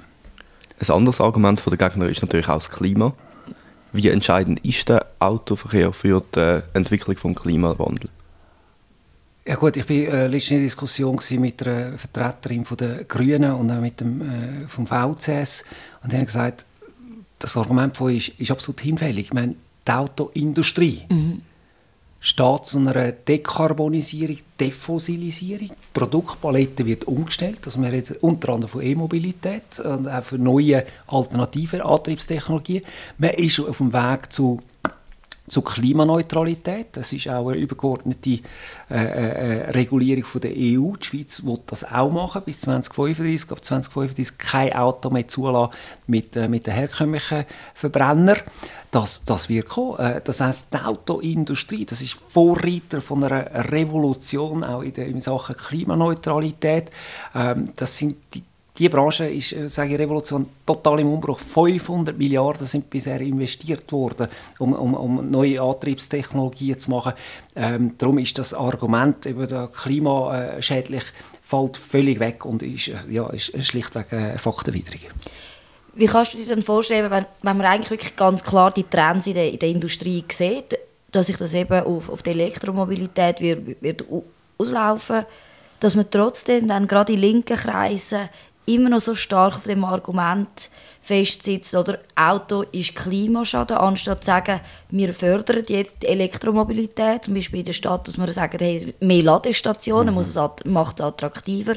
Ein 0.77 0.93
anderes 0.93 1.21
Argument 1.21 1.61
der 1.65 1.77
Gegner 1.77 2.07
ist 2.07 2.21
natürlich 2.21 2.49
auch 2.49 2.55
das 2.55 2.69
Klima. 2.69 3.13
Wie 3.95 4.09
entscheidend 4.09 4.65
ist 4.65 4.89
der 4.89 5.05
Autoverkehr 5.19 5.93
für 5.93 6.21
die 6.35 6.61
Entwicklung 6.73 7.15
des 7.15 7.41
Klimawandels? 7.41 8.11
Ja 9.47 9.55
gut, 9.55 9.77
ich 9.77 9.87
war 9.87 9.95
äh, 9.95 10.27
letztens 10.27 10.51
in 10.51 10.63
Diskussion 10.63 11.19
mit 11.37 11.65
einer 11.65 11.97
Vertreterin 11.97 12.65
von 12.65 12.77
der 12.77 13.03
Grünen 13.05 13.53
und 13.53 13.71
auch 13.71 13.79
mit 13.79 14.01
dem 14.01 14.21
äh, 14.21 14.67
vom 14.67 14.87
VCS 14.87 15.63
und 16.03 16.11
die 16.11 16.17
haben 16.17 16.25
gesagt, 16.25 16.65
das 17.39 17.55
Argument 17.55 17.95
von 17.95 18.13
ist, 18.13 18.29
ist 18.39 18.51
absolut 18.51 18.81
hinfällig. 18.81 19.27
Ich 19.27 19.33
meine, 19.33 19.55
die 19.87 19.91
Autoindustrie 19.91 21.03
mhm. 21.09 21.41
Steht 22.25 22.65
zu 22.65 22.79
einer 22.79 23.11
Dekarbonisierung, 23.11 24.39
Defossilisierung. 24.59 25.67
Die 25.67 25.75
Produktpalette 25.93 26.83
wird 26.83 27.05
umgestellt. 27.05 27.59
Also 27.65 27.79
wir 27.79 27.91
reden 27.91 28.15
unter 28.21 28.49
anderem 28.49 28.71
von 28.71 28.81
E-Mobilität 28.81 29.79
und 29.79 30.07
auch 30.07 30.23
für 30.23 30.39
neue 30.39 30.85
alternative 31.05 31.85
Antriebstechnologien. 31.85 32.81
Man 33.19 33.29
ist 33.35 33.59
auf 33.59 33.77
dem 33.77 33.93
Weg 33.93 34.33
zu 34.33 34.59
zur 35.47 35.63
Klimaneutralität. 35.63 36.87
Das 36.93 37.13
ist 37.13 37.27
auch 37.29 37.49
eine 37.49 37.57
übergeordnete 37.57 38.39
äh, 38.89 38.95
äh, 38.95 39.71
Regulierung 39.71 40.23
von 40.23 40.41
der 40.41 40.51
EU. 40.51 40.93
Die 40.93 41.05
Schweiz 41.05 41.43
will 41.43 41.59
das 41.67 41.83
auch 41.83 42.11
machen 42.11 42.41
bis 42.43 42.61
2035. 42.61 43.51
Ab 43.51 43.63
2035 43.63 44.37
kein 44.37 44.73
Auto 44.73 45.09
mehr 45.09 45.27
zulassen 45.27 45.73
mit, 46.07 46.35
äh, 46.35 46.47
mit 46.47 46.65
den 46.65 46.73
herkömmlichen 46.73 47.45
Verbrennern. 47.73 48.37
Das, 48.89 49.23
das 49.25 49.49
wird 49.49 49.67
kommen. 49.67 49.99
Äh, 49.99 50.21
das 50.23 50.41
heißt, 50.41 50.67
die 50.73 50.77
Autoindustrie, 50.77 51.85
das 51.85 52.01
ist 52.01 52.13
Vorreiter 52.13 53.01
von 53.01 53.23
einer 53.23 53.71
Revolution 53.71 54.63
auch 54.63 54.81
in, 54.81 54.93
der, 54.93 55.07
in 55.07 55.21
Sachen 55.21 55.55
Klimaneutralität. 55.55 56.89
Ähm, 57.35 57.69
das 57.75 57.97
sind 57.97 58.17
die 58.33 58.43
die 58.77 58.89
Branche 58.89 59.25
ist, 59.27 59.53
äh, 59.53 59.69
sage 59.69 59.93
ich, 59.93 59.99
Revolution 59.99 60.47
total 60.65 60.99
im 60.99 61.13
Umbruch. 61.13 61.39
500 61.39 62.17
Milliarden 62.17 62.67
sind 62.67 62.89
bisher 62.89 63.21
investiert 63.21 63.89
worden, 63.91 64.27
um, 64.59 64.73
um, 64.73 64.93
um 64.93 65.31
neue 65.31 65.61
Antriebstechnologien 65.61 66.77
zu 66.77 66.91
machen. 66.91 67.13
Ähm, 67.55 67.93
darum 67.97 68.17
ist 68.17 68.37
das 68.37 68.53
Argument 68.53 69.25
über 69.25 69.47
den 69.47 69.71
klimaschädlich 69.71 71.03
fällt 71.41 71.77
völlig 71.77 72.19
weg 72.19 72.43
und 72.45 72.63
ist, 72.63 72.87
äh, 72.87 72.95
ja, 73.09 73.29
ist 73.29 73.51
schlichtweg 73.65 74.11
äh, 74.11 74.37
faktenwidrig. 74.37 75.09
Wie 75.93 76.07
kannst 76.07 76.33
du 76.33 76.37
dir 76.39 76.47
denn 76.47 76.61
vorstellen, 76.61 77.09
wenn, 77.09 77.25
wenn 77.43 77.57
man 77.57 77.65
eigentlich 77.67 77.91
wirklich 77.91 78.15
ganz 78.15 78.43
klar 78.43 78.71
die 78.71 78.83
Trends 78.83 79.27
in 79.27 79.35
der, 79.35 79.51
in 79.51 79.59
der 79.59 79.69
Industrie 79.69 80.25
sieht, 80.29 80.77
dass 81.11 81.27
sich 81.27 81.37
das 81.37 81.53
eben 81.53 81.83
auf, 81.83 82.09
auf 82.09 82.23
die 82.23 82.31
Elektromobilität 82.31 83.39
wird, 83.39 83.81
wird 83.81 84.03
auslaufen, 84.57 85.25
dass 85.79 85.95
man 85.95 86.09
trotzdem 86.09 86.67
dann 86.67 86.87
gerade 86.87 87.13
in 87.13 87.19
linken 87.19 87.55
Kreisen 87.55 88.27
immer 88.65 88.89
noch 88.89 89.01
so 89.01 89.15
stark 89.15 89.55
auf 89.55 89.63
dem 89.63 89.83
Argument 89.83 90.69
festsitzt, 91.01 91.75
oder 91.75 91.99
Auto 92.15 92.63
ist 92.71 92.95
Klimaschaden, 92.95 93.77
anstatt 93.77 94.23
zu 94.23 94.27
sagen, 94.27 94.59
wir 94.89 95.13
fördern 95.13 95.63
jetzt 95.67 96.01
die 96.01 96.07
Elektromobilität, 96.07 97.25
zum 97.25 97.35
Beispiel 97.35 97.59
in 97.59 97.65
der 97.65 97.73
Stadt, 97.73 98.07
dass 98.07 98.17
wir 98.17 98.31
sagen, 98.31 98.57
hey, 98.59 98.93
mehr 98.99 99.23
Ladestationen 99.23 100.09
mhm. 100.09 100.13
muss 100.15 100.35
es 100.35 100.65
macht 100.65 100.99
es 100.99 101.05
attraktiver. 101.05 101.75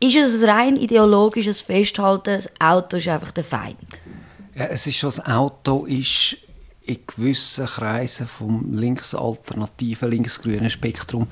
Ist 0.00 0.16
es 0.16 0.42
ein 0.42 0.50
rein 0.50 0.76
ideologisches 0.76 1.60
Festhalten, 1.60 2.34
das 2.34 2.50
Auto 2.58 2.96
ist 2.96 3.08
einfach 3.08 3.30
der 3.30 3.44
Feind? 3.44 3.76
Ja, 4.54 4.64
es 4.64 4.86
ist 4.86 4.96
schon, 4.96 5.10
das 5.10 5.24
Auto 5.24 5.84
ist 5.86 6.36
in 6.82 6.98
gewissen 7.06 7.66
Kreisen 7.66 8.26
vom 8.26 8.74
linksalternativen, 8.74 10.10
linksgrünen 10.10 10.70
Spektrum 10.70 11.26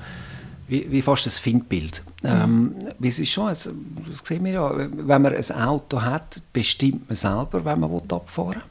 wie, 0.67 0.91
wie 0.91 1.01
fast 1.01 1.27
ein 1.27 1.31
Findbild. 1.31 2.03
Mhm. 2.23 2.29
Ähm, 2.29 2.75
es 3.01 3.19
ist 3.19 3.31
schon, 3.31 3.47
also, 3.47 3.71
das 4.07 4.19
sehen 4.19 4.43
wir 4.45 4.53
ja, 4.53 4.71
wenn 4.75 5.21
man 5.21 5.35
ein 5.35 5.51
Auto 5.51 6.01
hat, 6.01 6.41
bestimmt 6.53 7.07
man 7.09 7.15
selber, 7.15 7.63
wenn 7.65 7.79
man 7.79 7.91
abfahren 8.09 8.55
will. 8.55 8.61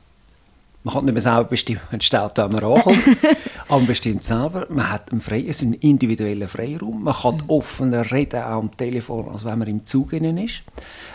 Man 0.84 0.92
kann 0.92 1.06
nicht 1.06 1.14
mehr 1.14 1.22
selber 1.22 1.44
bestimmen, 1.44 1.80
wenn 1.90 1.98
das 1.98 2.14
Auto 2.14 2.42
ankommt, 2.42 2.86
aber 3.68 3.78
man 3.78 3.86
bestimmt 3.86 4.22
selber. 4.22 4.66
Man 4.68 4.90
hat 4.90 5.10
einen, 5.10 5.22
frei, 5.22 5.50
einen 5.62 5.72
individuellen 5.74 6.46
Freiraum. 6.46 7.04
Man 7.04 7.14
kann 7.14 7.36
mhm. 7.36 7.44
offener 7.48 8.10
reden, 8.12 8.42
auch 8.42 8.58
am 8.58 8.76
Telefon, 8.76 9.30
als 9.30 9.46
wenn 9.46 9.58
man 9.58 9.68
im 9.68 9.86
Zug 9.86 10.12
ist. 10.12 10.62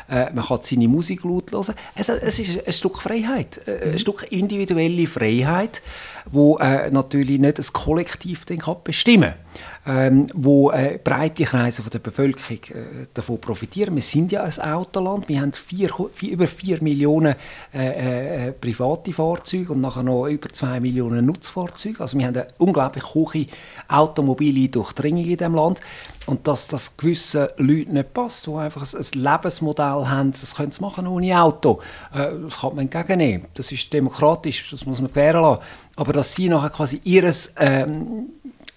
Äh, 0.10 0.32
man 0.34 0.44
kann 0.44 0.60
seine 0.62 0.88
Musik 0.88 1.24
laut 1.24 1.52
hören. 1.52 1.76
Es, 1.96 2.10
es 2.10 2.40
ist 2.40 2.66
ein 2.66 2.74
Stück 2.74 2.98
Freiheit, 2.98 3.62
äh, 3.68 3.84
ein 3.84 3.92
mhm. 3.92 4.00
Stück 4.00 4.26
individuelle 4.32 5.08
Freiheit, 5.08 5.82
wo 6.26 6.58
äh, 6.58 6.90
natürlich 6.90 7.40
nicht 7.40 7.60
das 7.60 7.74
Kollektiv 7.74 8.46
kann 8.46 8.78
bestimmen 8.84 9.34
ähm, 9.90 10.28
wo 10.34 10.72
äh, 10.72 11.00
breite 11.04 11.44
Kreise 11.46 11.82
von 11.82 11.90
der 11.90 12.00
Bevölkerung 12.00 12.60
äh, 12.70 13.08
davon 13.14 13.40
profitieren. 13.40 13.96
Wir 13.96 14.02
sind 14.02 14.32
ja 14.32 14.44
ein 14.44 14.60
Autoland, 14.60 15.28
wir 15.28 15.42
haben 15.42 15.54
vier, 15.54 15.90
vier, 16.14 16.32
über 16.34 16.48
4 16.48 16.84
Millionen 16.84 17.36
äh, 17.72 18.52
private 18.52 19.12
Fahrzeuge 19.12 19.74
und 19.74 19.82
nachher 19.82 20.04
noch 20.04 20.28
über 20.28 20.50
2 20.50 20.80
Millionen 20.80 21.26
Nutzfahrzeuge. 21.26 22.02
Also 22.02 22.18
wir 22.18 22.28
haben 22.28 22.36
eine 22.36 22.48
unglaublich 22.58 23.14
hohe 23.14 23.48
automobile 23.88 24.70
Durchdringung 24.70 25.24
in 25.24 25.38
diesem 25.38 25.56
Land. 25.56 25.80
Und 26.30 26.48
dass 26.48 26.68
das 26.68 26.96
gewissen 26.96 27.48
Leuten 27.58 27.94
nicht 27.94 28.14
passt, 28.14 28.46
die 28.46 28.54
einfach 28.54 28.84
ein, 28.94 29.06
Lebensmodell 29.16 30.08
haben, 30.08 30.32
das 30.32 30.56
können 30.56 30.72
sie 30.72 30.80
machen 30.80 31.08
ohne 31.08 31.42
Auto. 31.42 31.80
Äh, 32.14 32.28
das 32.44 32.62
kann 32.62 32.76
man 32.76 32.86
entgegennehmen. 32.86 33.48
Das 33.56 33.72
ist 33.72 33.92
demokratisch, 33.92 34.70
das 34.70 34.86
muss 34.86 35.02
man 35.02 35.10
gewähren 35.10 35.42
lassen. 35.42 35.64
Aber 35.96 36.14
dass 36.14 36.36
sie 36.36 36.48
nachher 36.48 36.70
quasi 36.70 37.02
ihr 37.04 37.34
ähm, 37.58 38.28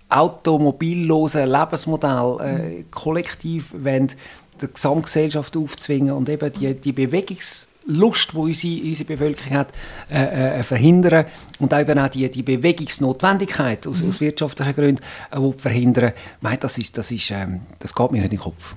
automobillose 0.08 1.44
Lebensmodell 1.44 2.36
äh, 2.40 2.84
kollektiv 2.90 3.74
wollen, 3.76 4.10
der 4.58 4.68
Gesamtgesellschaft 4.68 5.54
aufzwingen 5.54 6.12
und 6.12 6.30
eben 6.30 6.50
die, 6.54 6.72
die 6.72 6.92
Bewegungs 6.92 7.68
Lust, 7.86 8.32
die 8.32 8.36
unsere, 8.36 8.82
unsere 8.82 9.06
Bevölkerung 9.06 9.58
hat, 9.58 9.72
äh, 10.10 10.60
äh, 10.60 10.62
verhindern 10.62 11.26
und 11.58 11.72
eben 11.72 11.98
auch 11.98 12.08
die, 12.08 12.30
die 12.30 12.42
Bewegungsnotwendigkeit 12.42 13.86
aus, 13.86 14.02
mhm. 14.02 14.10
aus 14.10 14.20
wirtschaftlichen 14.20 14.74
Gründen 14.74 15.02
äh, 15.30 15.52
verhindern. 15.58 16.12
Meine, 16.40 16.58
das, 16.58 16.78
ist, 16.78 16.96
das, 16.96 17.10
ist, 17.10 17.30
ähm, 17.30 17.62
das 17.78 17.94
geht 17.94 18.10
mir 18.10 18.18
nicht 18.18 18.32
in 18.32 18.38
den 18.38 18.40
Kopf. 18.40 18.76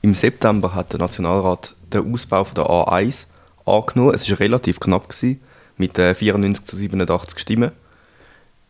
Im 0.00 0.14
September 0.14 0.74
hat 0.74 0.92
der 0.92 1.00
Nationalrat 1.00 1.74
den 1.92 2.12
Ausbau 2.12 2.44
von 2.44 2.54
der 2.54 2.64
A1 2.64 3.26
angenommen. 3.66 4.14
Es 4.14 4.30
war 4.30 4.40
relativ 4.40 4.80
knapp 4.80 5.08
gewesen, 5.08 5.40
mit 5.76 5.98
äh, 5.98 6.14
94 6.14 6.64
zu 6.64 6.76
87 6.76 7.38
Stimmen. 7.38 7.72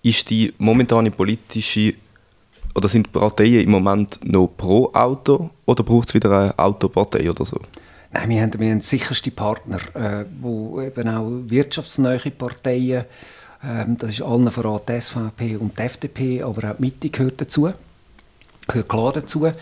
Ist 0.02 0.30
die 0.30 0.54
momentane 0.59 1.11
politische 1.11 1.95
oder 2.75 2.88
sind 2.88 3.07
die 3.07 3.11
Parteien 3.11 3.64
im 3.64 3.71
Moment 3.71 4.21
noch 4.23 4.49
pro 4.57 4.92
Auto 4.92 5.50
oder 5.66 5.83
braucht 5.83 6.09
es 6.09 6.14
wieder 6.14 6.30
eine 6.30 6.59
Autopartei 6.59 7.28
oder 7.28 7.45
so? 7.45 7.61
Nein, 8.10 8.28
wir 8.30 8.42
haben, 8.42 8.58
wir 8.58 8.70
haben 8.70 8.80
sicherste 8.80 9.30
Partner, 9.30 9.78
äh, 9.94 10.24
wo 10.40 10.80
eben 10.80 11.08
auch 11.08 11.28
wirtschaftsnahe 11.28 12.30
Parteien, 12.30 13.04
äh, 13.62 13.84
das 13.86 14.10
ist 14.10 14.22
allen 14.22 14.50
voran 14.50 14.80
die 14.88 15.00
SVP 15.00 15.56
und 15.56 15.78
die 15.78 15.82
FDP, 15.82 16.42
aber 16.42 16.70
auch 16.70 16.76
die 16.76 16.82
Mitte 16.82 17.10
gehört 17.10 17.40
dazu 17.40 17.70
gehört 18.68 18.88
klar 18.88 19.12
dazu, 19.12 19.46
äh, 19.46 19.52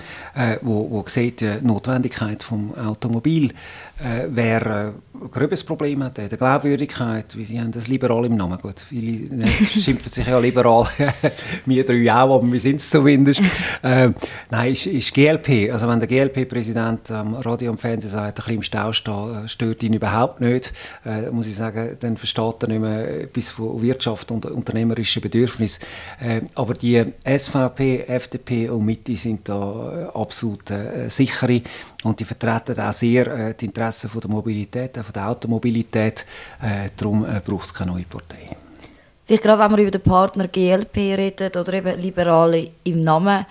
wo, 0.62 0.90
wo 0.90 1.04
sieht, 1.06 1.40
die 1.40 1.54
Notwendigkeit 1.62 2.40
des 2.40 2.78
Automobil 2.78 3.52
äh, 3.98 4.26
wäre 4.28 4.94
ein 5.14 5.30
gröbes 5.30 5.64
Problem 5.64 6.04
hat, 6.04 6.18
der 6.18 6.28
Glaubwürdigkeit, 6.28 7.36
wie 7.36 7.44
sie 7.44 7.60
haben 7.60 7.72
das 7.72 7.88
liberal 7.88 8.26
im 8.26 8.36
Namen. 8.36 8.58
Gut, 8.58 8.80
viele 8.80 9.34
ne, 9.34 9.46
schimpfen 9.48 10.12
sich 10.12 10.26
ja 10.26 10.38
liberal, 10.38 10.86
wir 11.66 11.84
drei 11.84 12.12
auch, 12.12 12.36
aber 12.36 12.52
wir 12.52 12.60
sind 12.60 12.76
es 12.76 12.90
zumindest. 12.90 13.40
äh, 13.82 14.10
nein, 14.50 14.72
ist, 14.72 14.86
ist 14.86 15.14
GLP, 15.14 15.72
also 15.72 15.88
wenn 15.88 16.00
der 16.00 16.08
GLP-Präsident 16.08 17.10
am 17.10 17.34
Radio 17.34 17.70
und 17.70 17.80
Fernsehen 17.80 18.10
sagt, 18.10 18.26
ein 18.26 18.34
bisschen 18.34 18.54
im 18.54 18.62
Stau 18.62 18.92
stehen, 18.92 19.44
äh, 19.44 19.48
stört 19.48 19.82
ihn 19.82 19.94
überhaupt 19.94 20.40
nicht, 20.40 20.72
äh, 21.04 21.30
muss 21.30 21.46
ich 21.46 21.56
sagen, 21.56 21.96
dann 22.00 22.16
versteht 22.16 22.62
er 22.62 22.68
nicht 22.68 22.80
mehr 22.80 23.22
etwas 23.22 23.50
von 23.50 23.80
Wirtschaft 23.80 24.30
und 24.30 24.46
unternehmerischen 24.46 25.22
Bedürfnissen. 25.22 25.82
Äh, 26.20 26.42
aber 26.54 26.74
die 26.74 27.04
SVP, 27.24 28.04
FDP 28.08 28.68
und 28.68 28.84
Mitte 28.96 29.16
sind 29.16 29.48
da 29.48 30.10
äh, 30.14 30.18
absolut 30.18 30.70
äh, 30.70 31.08
sichere 31.08 31.60
und 32.04 32.18
die 32.18 32.24
vertreten 32.24 32.80
auch 32.80 32.92
sehr 32.92 33.26
äh, 33.26 33.54
die 33.54 33.66
Interessen 33.66 34.08
von 34.08 34.20
der 34.20 34.30
Mobilität, 34.30 34.96
von 34.96 35.12
der 35.12 35.28
Automobilität. 35.28 36.24
Äh, 36.62 36.90
darum 36.96 37.24
äh, 37.24 37.40
braucht 37.44 37.66
es 37.66 37.74
keine 37.74 37.92
neue 37.92 38.04
Partei. 38.04 38.56
Vielleicht 39.24 39.42
gerade, 39.42 39.62
wenn 39.62 39.76
wir 39.76 39.82
über 39.82 39.90
den 39.90 40.02
Partner 40.02 40.48
GLP 40.48 40.96
reden 40.96 41.50
oder 41.60 41.72
eben 41.74 42.00
Liberale 42.00 42.70
im 42.84 43.02
Namen, 43.02 43.44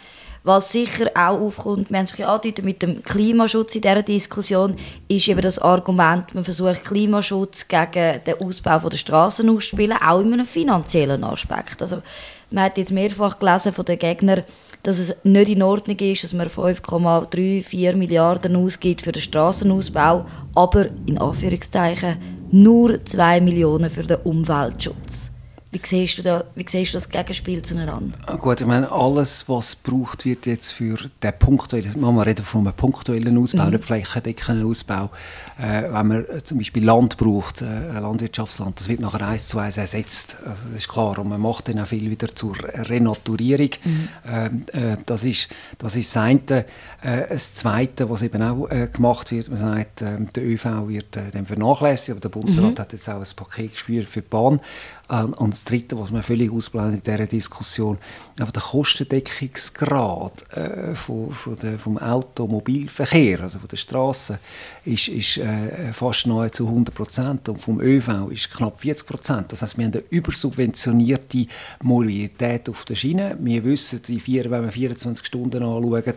was 0.45 0.71
sicher 0.71 1.09
auch 1.15 1.39
aufkommt, 1.39 1.89
wir 1.89 1.97
haben 1.97 2.05
es 2.05 2.11
angedeutet 2.11 2.63
mit 2.63 2.81
dem 2.83 3.01
Klimaschutz 3.01 3.75
in 3.75 3.81
dieser 3.81 4.03
Diskussion, 4.03 4.77
ist 5.07 5.27
eben 5.27 5.41
das 5.41 5.57
Argument, 5.57 6.35
man 6.35 6.43
versucht 6.43 6.85
Klimaschutz 6.85 7.67
gegen 7.67 8.23
den 8.23 8.39
Ausbau 8.39 8.77
der 8.87 8.97
Straßen 8.97 9.49
auszuspielen, 9.49 9.97
auch 9.97 10.21
in 10.21 10.33
einem 10.33 10.45
finanziellen 10.45 11.23
Aspekt. 11.23 11.81
Also, 11.81 12.03
man 12.51 12.65
hat 12.65 12.77
jetzt 12.77 12.91
mehrfach 12.91 13.39
gelesen 13.39 13.73
von 13.73 13.85
den 13.85 13.97
Gegnern, 13.97 14.43
dass 14.83 14.99
es 14.99 15.15
nicht 15.23 15.49
in 15.49 15.63
Ordnung 15.63 15.97
ist, 15.97 16.23
dass 16.23 16.33
man 16.33 16.47
5,34 16.47 17.95
Milliarden 17.95 18.55
ausgibt 18.55 19.01
für 19.01 19.11
den 19.11 19.23
Straßenausbau, 19.23 20.25
aber 20.53 20.85
in 21.07 21.17
Anführungszeichen 21.17 22.17
nur 22.51 23.03
2 23.03 23.41
Millionen 23.41 23.89
für 23.89 24.03
den 24.03 24.17
Umweltschutz. 24.17 25.31
Wie 25.75 25.81
siehst 25.83 26.19
du, 26.19 26.21
da, 26.23 26.45
wie 26.55 26.65
siehst 26.65 26.93
du 26.93 26.97
das 26.97 27.09
Gegenspiel 27.09 27.61
zueinander? 27.61 28.17
Gut, 28.37 28.61
ich 28.61 28.65
meine, 28.67 28.89
alles, 28.89 29.49
was 29.49 29.83
gebraucht 29.83 30.23
wird 30.23 30.45
jetzt 30.45 30.71
für 30.71 30.95
den 31.21 31.33
punktuellen, 31.37 31.99
man 31.99 32.17
reden 32.19 32.45
von 32.45 32.61
einem 32.65 32.73
punktuellen 32.73 33.37
Ausbau, 33.37 33.65
mhm. 33.65 33.79
flächendeckenden 33.79 34.65
Ausbau, 34.65 35.09
äh, 35.57 35.83
wenn 35.83 36.07
man 36.07 36.25
äh, 36.29 36.41
zum 36.41 36.59
Beispiel 36.59 36.85
Land 36.85 37.17
braucht, 37.17 37.61
äh, 37.61 37.91
Landwirtschaftsland, 37.91 38.79
das 38.79 38.87
wird 38.87 39.01
nachher 39.01 39.27
eins 39.27 39.49
zu 39.49 39.59
eins 39.59 39.75
ersetzt. 39.75 40.37
Also 40.45 40.63
das 40.69 40.75
ist 40.79 40.87
klar. 40.87 41.19
Und 41.19 41.27
man 41.27 41.41
macht 41.41 41.67
dann 41.67 41.79
auch 41.79 41.87
viel 41.87 42.09
wieder 42.09 42.33
zur 42.33 42.55
Renaturierung. 42.63 43.71
Mhm. 43.83 44.09
Ähm, 44.25 44.61
äh, 44.71 44.95
das, 45.05 45.25
ist, 45.25 45.49
das 45.77 45.97
ist 45.97 46.15
das 46.15 46.23
eine. 46.23 46.65
Äh, 47.01 47.27
das 47.29 47.53
Zweite, 47.53 48.09
was 48.09 48.21
eben 48.21 48.41
auch 48.41 48.69
äh, 48.69 48.87
gemacht 48.87 49.31
wird, 49.31 49.49
man 49.49 49.57
sagt, 49.57 50.03
ähm, 50.03 50.29
der 50.33 50.45
ÖV 50.45 50.87
wird 50.87 51.17
dann 51.33 51.45
vernachlässigt, 51.45 52.11
aber 52.11 52.21
der 52.21 52.29
Bundesrat 52.29 52.75
mhm. 52.75 52.79
hat 52.79 52.93
jetzt 52.93 53.09
auch 53.09 53.19
ein 53.19 53.35
Paket 53.35 53.73
gespürt 53.73 54.07
für 54.07 54.21
die 54.21 54.29
Bahn. 54.29 54.61
Und 55.07 55.53
das 55.53 55.63
Dritte, 55.63 55.99
was 55.99 56.09
man 56.09 56.23
völlig 56.23 56.51
ausblendet 56.51 57.07
in 57.07 57.13
dieser 57.13 57.27
Diskussion, 57.27 57.99
aber 58.39 58.51
der 58.51 58.61
Kostendeckungsgrad 58.61 60.57
äh, 60.57 60.95
von, 60.95 61.31
vom 61.77 61.97
Automobilverkehr, 61.99 63.41
also 63.41 63.59
von 63.59 63.67
der 63.67 63.77
Straße, 63.77 64.39
ist, 64.83 65.07
ist 65.09 65.37
äh, 65.37 65.93
fast 65.93 66.25
nahezu 66.25 66.67
100 66.67 66.95
Prozent 66.95 67.49
und 67.49 67.61
vom 67.61 67.79
ÖV 67.81 68.29
ist 68.31 68.51
knapp 68.51 68.81
40 68.81 69.05
Prozent. 69.07 69.51
Das 69.51 69.61
heißt, 69.61 69.77
wir 69.77 69.85
haben 69.85 69.93
eine 69.93 70.03
übersubventionierte 70.09 71.45
Mobilität 71.83 72.67
auf 72.67 72.83
der 72.85 72.95
Schiene. 72.95 73.37
Wir 73.39 73.63
wissen, 73.63 74.01
die 74.07 74.19
vier, 74.19 74.49
wenn 74.49 74.63
wir 74.63 74.71
24 74.71 75.23
Stunden 75.25 75.61
anschauen, 75.61 76.03
ähm, 76.03 76.13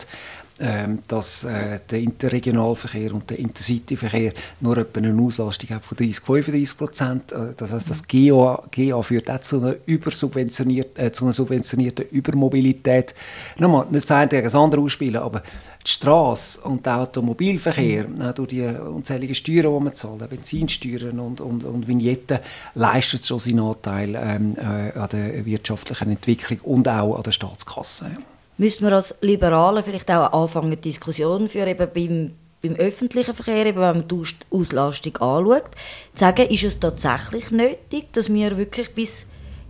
dass 1.06 1.44
äh, 1.44 1.78
der 1.88 2.00
Interregionalverkehr 2.00 3.14
und 3.14 3.30
der 3.30 3.38
Intercityverkehr 3.38 4.32
nur 4.60 4.76
etwa 4.76 4.98
eine 4.98 5.22
Auslastung 5.22 5.70
hat 5.70 5.84
von 5.84 5.96
30, 5.96 6.20
35 6.20 6.76
Prozent. 6.76 7.32
Äh, 7.32 7.54
das 7.56 7.72
heißt, 7.72 7.90
das 7.90 8.06
GA, 8.06 8.62
GA 8.70 9.02
führt 9.02 9.30
auch 9.30 9.40
zu 9.40 9.60
einer, 9.60 9.76
übersubventioniert, 9.86 10.98
äh, 10.98 11.12
zu 11.12 11.24
einer 11.24 11.32
subventionierten 11.32 12.06
Übermobilität. 12.10 13.14
Nochmal, 13.58 13.86
nicht 13.90 14.04
das 14.04 14.10
eine 14.10 14.28
gegen 14.28 14.44
das 14.44 14.54
andere 14.54 14.80
ausspielen, 14.80 15.22
aber 15.22 15.42
die 15.86 15.90
Straße 15.90 16.60
und 16.62 16.84
der 16.84 16.98
Automobilverkehr, 16.98 18.08
mhm. 18.08 18.34
durch 18.34 18.48
die 18.48 18.62
unzähligen 18.62 19.34
Steuern, 19.34 19.74
die 19.74 19.84
man 19.84 19.94
zahlt, 19.94 20.28
Benzinsteuern 20.28 21.20
und, 21.20 21.40
und, 21.40 21.62
und 21.62 21.86
Vignetten, 21.86 22.40
leistet 22.74 23.24
schon 23.24 23.38
seinen 23.38 23.60
Anteil 23.60 24.16
ähm, 24.16 24.56
äh, 24.56 24.98
an 24.98 25.08
der 25.10 25.46
wirtschaftlichen 25.46 26.10
Entwicklung 26.10 26.58
und 26.62 26.88
auch 26.88 27.16
an 27.16 27.22
der 27.22 27.32
Staatskasse 27.32 28.10
müssen 28.58 28.84
wir 28.84 28.92
als 28.92 29.14
Liberale 29.22 29.82
vielleicht 29.82 30.10
auch 30.10 30.32
anfangen, 30.32 30.80
Diskussionen 30.80 31.48
führen, 31.48 31.68
eben 31.68 31.88
beim, 31.94 32.34
beim 32.62 32.76
öffentlichen 32.76 33.34
Verkehr, 33.34 33.66
eben 33.66 33.80
wenn 33.80 33.98
man 33.98 34.08
die 34.08 34.22
Auslastung 34.50 35.16
anschaut, 35.16 35.70
zu 36.14 36.20
sagen, 36.20 36.48
ist 36.48 36.64
es 36.64 36.78
tatsächlich 36.78 37.50
nötig, 37.50 38.12
dass 38.12 38.32
wir 38.32 38.58
wirklich 38.58 38.94
bis 38.94 39.26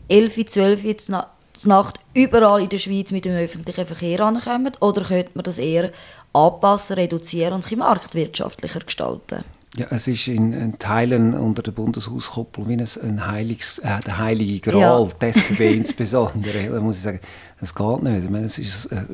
11, 0.09 0.47
12 0.47 0.85
jetzt 0.85 1.09
na 1.11 1.31
Nacht 1.65 1.99
überall 2.15 2.63
in 2.63 2.69
der 2.69 2.79
Schweiz 2.79 3.11
mit 3.11 3.25
dem 3.25 3.35
öffentlichen 3.35 3.85
Verkehr 3.85 4.21
ankommen? 4.21 4.73
Oder 4.81 5.03
könnte 5.03 5.33
man 5.35 5.43
das 5.43 5.59
eher 5.59 5.91
anpassen, 6.33 6.95
reduzieren 6.95 7.55
und 7.55 7.65
sich 7.65 7.77
marktwirtschaftlicher 7.77 8.79
gestalten? 8.79 9.45
Ja, 9.79 9.87
es 9.91 10.09
ist 10.09 10.27
in, 10.27 10.53
in 10.53 10.79
Teilen 10.81 11.35
unter 11.35 11.63
der 11.63 11.71
Bundeshauskuppel 11.71 12.67
wie 12.67 12.73
ein, 12.73 12.89
ein 13.03 13.27
heiliges, 13.29 13.79
äh, 13.79 14.01
der 14.05 14.19
heilige 14.19 14.73
Gral, 14.73 15.09
ja. 15.23 15.29
SBB 15.29 15.77
insbesondere. 15.77 16.69
Da 16.73 16.81
muss 16.81 16.97
ich 16.97 17.03
sagen, 17.03 17.21
das 17.61 17.73
geht 17.73 18.03
nicht. 18.03 18.25
Ich 18.25 18.31
meine, 18.31 18.47
es 18.47 18.59
ist 18.59 18.87
äh, 18.87 19.05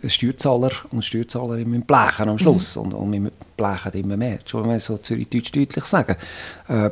ein 0.00 0.10
Steuerzahler 0.10 0.70
und 0.92 1.04
Steuerzahlerin 1.04 1.68
mit 1.68 1.88
blechen 1.88 2.28
am 2.28 2.38
Schluss. 2.38 2.76
Mhm. 2.76 2.82
Und, 2.82 2.94
und 2.94 3.12
wir 3.12 3.32
blechen 3.56 3.92
immer 3.92 4.16
mehr. 4.16 4.38
Schon 4.44 4.62
wenn 4.62 4.70
wir 4.70 4.80
so 4.80 4.98
Zürich-Deutsch 4.98 5.50
deutlich 5.50 5.84
sagen. 5.84 6.14
Äh, 6.68 6.90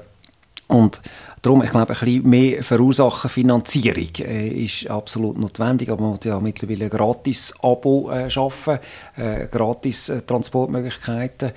und 0.69 1.01
darum, 1.43 1.63
ich 1.63 1.71
glaube, 1.71 1.93
ein 1.93 1.99
bisschen 1.99 2.29
mehr 2.29 2.65
Verursachenfinanzierung 2.65 4.09
äh, 4.19 4.49
ist 4.49 4.91
absolut 4.91 5.39
notwendig. 5.39 5.91
Aber 5.91 6.03
man 6.03 6.11
muss 6.13 6.25
ja 6.25 6.41
mittlerweile 6.41 6.87
ein 6.87 6.91
Gratis-Abo 6.91 8.11
äh, 8.11 8.29
schaffen, 8.29 8.81
äh, 9.17 9.47
Gratis-Transportmöglichkeiten. 9.47 11.53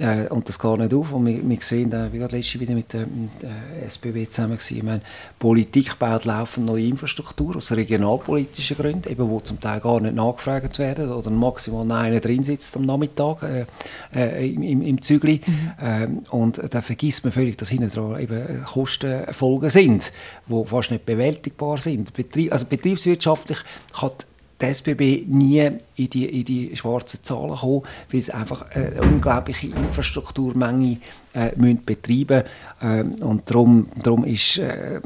Äh, 0.00 0.28
und 0.28 0.48
das 0.48 0.58
geht 0.58 0.78
nicht 0.78 0.94
auf. 0.94 1.12
Und 1.12 1.26
wir, 1.26 1.48
wir 1.48 1.58
sehen, 1.60 1.92
äh, 1.92 2.12
wie 2.12 2.18
gerade 2.18 2.36
letztes 2.36 2.60
wieder 2.60 2.74
mit 2.74 2.92
der, 2.92 3.00
mit 3.00 3.42
der 3.42 3.86
SBB 3.86 4.30
zusammen 4.30 4.56
gewesen, 4.56 4.76
ich 4.76 4.82
meine, 4.82 5.02
Politik 5.38 5.98
baut 5.98 6.24
laufend 6.24 6.66
neue 6.66 6.86
Infrastruktur 6.86 7.56
aus 7.56 7.70
regionalpolitischen 7.72 8.78
Gründen, 8.78 9.10
eben 9.10 9.28
wo 9.28 9.40
zum 9.40 9.60
Teil 9.60 9.80
gar 9.80 10.00
nicht 10.00 10.14
nachgefragt 10.14 10.78
werden 10.78 11.10
oder 11.10 11.30
maximal 11.30 11.90
einer 11.92 12.20
drin 12.20 12.42
sitzt 12.42 12.76
am 12.76 12.86
Nachmittag 12.86 13.42
äh, 13.42 13.66
äh, 14.14 14.50
im, 14.50 14.82
im 14.82 15.02
Zügli. 15.02 15.40
Mhm. 15.46 15.72
Ähm, 15.80 16.18
und 16.30 16.60
da 16.70 16.80
vergisst 16.80 17.24
man 17.24 17.32
völlig, 17.32 17.58
dass 17.58 17.68
hinten 17.68 17.90
dran 17.90 18.20
eben 18.20 18.64
Kostenfolgen 18.64 19.68
sind, 19.68 20.12
die 20.48 20.64
fast 20.64 20.90
nicht 20.90 21.04
bewältigbar 21.04 21.78
sind. 21.78 22.14
Betrieb, 22.14 22.52
also 22.52 22.64
betriebswirtschaftlich 22.64 23.58
kann 23.98 24.10
die 24.18 24.29
SBB 24.62 25.24
nie 25.26 25.70
in 25.96 26.10
die, 26.10 26.40
in 26.40 26.44
die 26.44 26.76
schwarzen 26.76 27.22
Zahlen 27.22 27.54
kommen, 27.54 27.82
weil 28.10 28.20
sie 28.20 28.32
einfach 28.32 28.70
eine 28.70 29.00
unglaubliche 29.02 29.68
Infrastrukturmenge 29.68 30.98
äh, 31.34 31.52
müssen 31.56 31.84
betreiben 31.84 32.44
ähm, 32.82 33.14
und 33.20 33.48
darum, 33.50 33.88
darum 34.02 34.24
ist 34.24 34.58
äh, 34.58 35.00